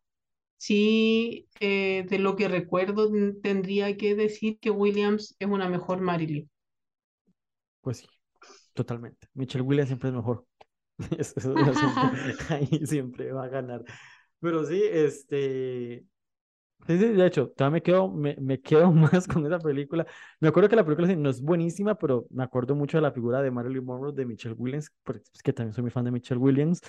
[0.59, 6.01] sí, eh, de lo que recuerdo ten- tendría que decir que Williams es una mejor
[6.03, 6.51] Marilyn.
[7.81, 8.07] Pues sí,
[8.75, 9.29] totalmente.
[9.35, 10.47] Michelle Williams siempre es mejor.
[11.19, 12.11] Eso, eso lo siempre,
[12.51, 13.85] ahí siempre va a ganar.
[14.41, 16.07] Pero sí, este.
[16.87, 20.07] Sí, sí, de hecho, todavía me quedo, me, me quedo más con esa película.
[20.41, 23.43] Me acuerdo que la película no es buenísima, pero me acuerdo mucho de la figura
[23.43, 26.41] de Marilyn Monroe, de Michelle Williams, porque es que también soy muy fan de Michelle
[26.41, 26.81] Williams.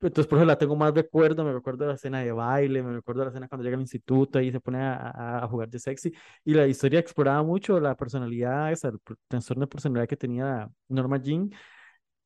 [0.00, 1.44] Entonces, por eso la tengo más recuerdo.
[1.44, 4.52] Me recuerdo la escena de baile, me recuerdo la escena cuando llega al instituto y
[4.52, 6.12] se pone a, a- jugar de sexy.
[6.44, 11.18] Y la historia exploraba mucho la personalidad, esa, el trastorno de personalidad que tenía Norma
[11.20, 11.50] Jean.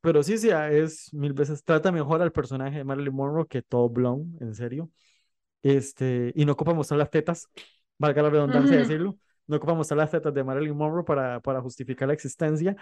[0.01, 3.63] Pero sí, sí, ah, es mil veces, trata mejor al personaje de Marilyn Monroe que
[3.63, 4.91] todo Blonde, en serio.
[5.63, 7.49] Este, y no ocupa mostrar las tetas,
[7.99, 8.91] valga la redundancia de Ujú.
[8.91, 9.19] decirlo.
[9.47, 12.77] No ocupa mostrar las tetas de Marilyn Monroe para, para justificar la existencia.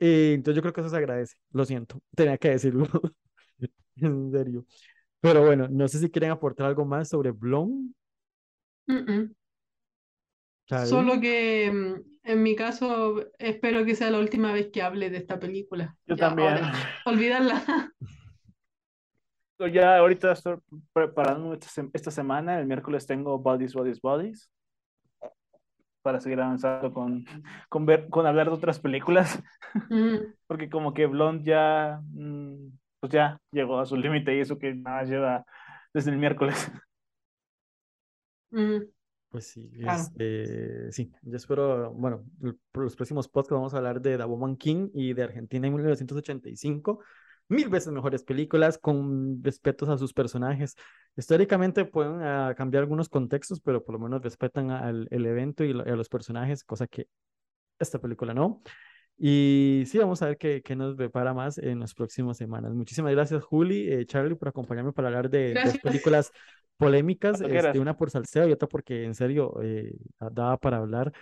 [0.00, 1.36] Eh, entonces yo creo que eso se agradece.
[1.52, 2.86] Lo siento, tenía que decirlo.
[4.06, 4.64] En serio.
[5.20, 7.92] Pero bueno, no sé si quieren aportar algo más sobre Blonde.
[8.88, 9.34] Mm, mm.
[10.88, 15.38] Solo que en mi caso espero que sea la última vez que hable de esta
[15.40, 15.96] película.
[16.06, 16.48] Yo Ya, también.
[16.54, 16.72] ahora,
[17.06, 17.92] olvidarla.
[19.72, 20.56] Ya ahorita estoy
[20.92, 22.58] preparando esta, sem- esta semana.
[22.58, 24.50] El miércoles tengo Bodies, Bodies, Bodies.
[26.02, 27.24] Para seguir avanzando con,
[27.68, 29.42] con, ver, con hablar de otras películas.
[29.90, 32.68] Mm, Porque como que Blonde ya, mm,
[33.00, 35.44] pues ya llegó a su límite y eso que nada más lleva
[35.94, 36.56] desde el miércoles.
[38.50, 38.78] mm.
[39.30, 40.02] Pues sí, Claro.
[40.02, 44.24] este, sí, yo espero, bueno, el- por los próximos podcasts vamos a hablar de The
[44.24, 47.00] Woman King y de Argentina en 1985,
[47.48, 50.74] mil veces mejores películas con respetos a sus personajes.
[51.16, 55.72] Históricamente pueden ah, cambiar algunos contextos, pero por lo menos respetan al el evento y,
[55.74, 57.06] lo- y a los personajes, cosa que
[57.78, 58.62] esta película no.
[59.18, 62.72] Y sí, vamos a ver qué, qué nos prepara más en las próximas semanas.
[62.72, 66.32] Muchísimas gracias, Juli, eh, Charlie, por acompañarme para hablar de dos películas
[66.78, 69.92] polémicas, este, una por salseo y otra porque en serio eh,
[70.32, 71.12] daba para hablar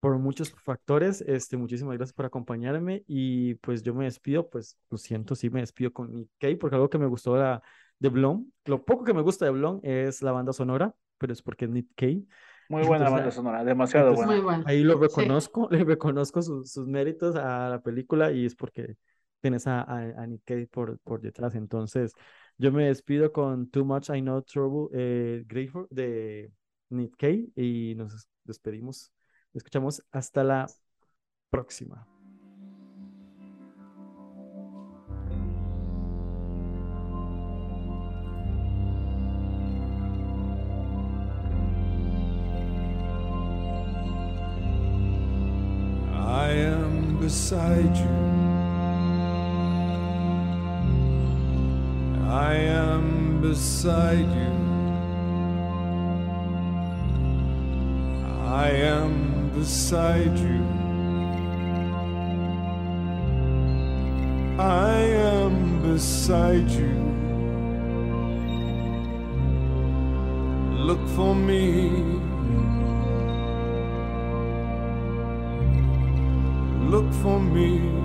[0.00, 1.22] por muchos factores.
[1.22, 5.60] Este, muchísimas gracias por acompañarme y pues yo me despido, pues lo siento, sí me
[5.60, 7.62] despido con Nick Cave porque algo que me gustó de, la-
[7.98, 11.42] de Blonde, lo poco que me gusta de Blonde es la banda sonora, pero es
[11.42, 12.22] porque es Nick Cave.
[12.70, 14.42] Muy buena Entonces, banda sonora, demasiado entonces, buena.
[14.42, 14.64] Bueno.
[14.66, 15.00] Ahí lo Sí.
[15.00, 18.96] reconozco, le reconozco sus, sus méritos a la película y es porque
[19.40, 21.54] tienes a, a, a Nick Cave por, por detrás.
[21.54, 22.12] Entonces,
[22.58, 26.52] yo me despido con Too Much I Know Trouble eh, Grateful de
[26.90, 29.12] Nick Cave y nos despedimos.
[29.54, 30.66] Escuchamos hasta la
[31.50, 32.09] próxima.
[47.30, 48.16] Beside you.
[52.28, 54.54] I am beside you.
[58.64, 59.14] I am
[59.54, 60.64] beside you.
[64.58, 64.96] I
[65.36, 66.98] am beside you.
[70.88, 72.19] Look for me.
[77.22, 78.00] For me.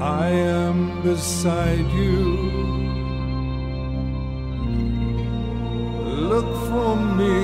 [0.00, 2.70] I am beside you.
[6.32, 7.38] Look for me.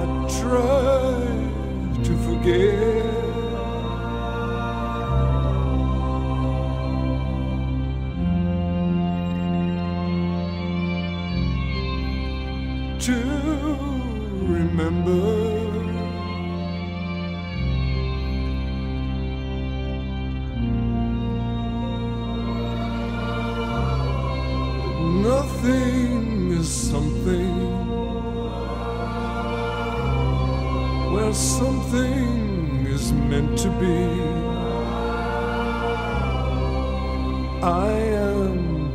[0.00, 0.04] I
[0.40, 3.01] try to forget.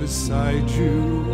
[0.07, 1.25] beside you.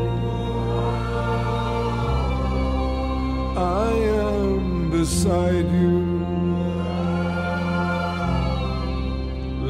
[3.55, 3.91] I
[4.25, 5.99] am beside you.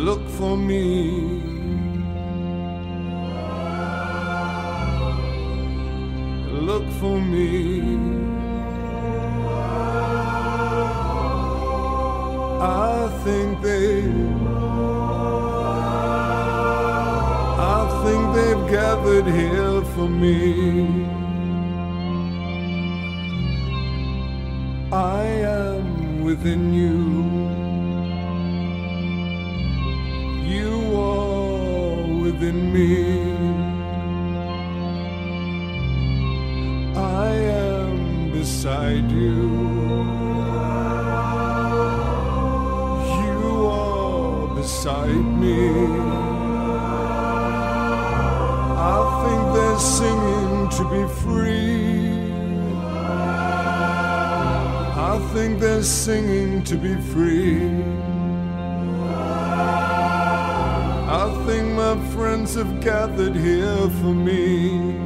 [0.07, 0.87] Look for me.
[6.69, 7.49] Look for me.
[12.61, 14.02] I think they
[18.73, 21.05] gathered here for me.
[24.91, 25.25] I
[25.61, 26.97] am within you.
[30.55, 32.93] You are within me.
[36.95, 37.29] I
[37.69, 39.43] am beside you.
[43.21, 46.12] You are beside me.
[48.85, 52.33] I think they're singing to be free.
[55.13, 57.61] I think they're singing to be free.
[61.21, 64.97] I think my friends have gathered here for me.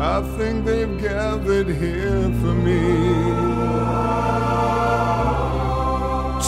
[0.00, 2.80] I think they've gathered here for me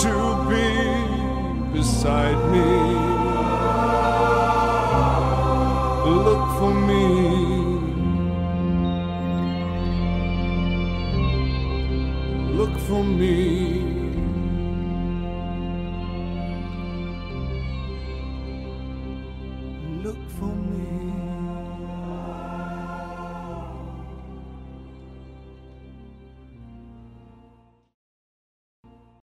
[0.00, 0.14] to
[0.48, 3.05] be beside me.
[6.58, 7.04] For me.
[12.58, 13.55] Look for me.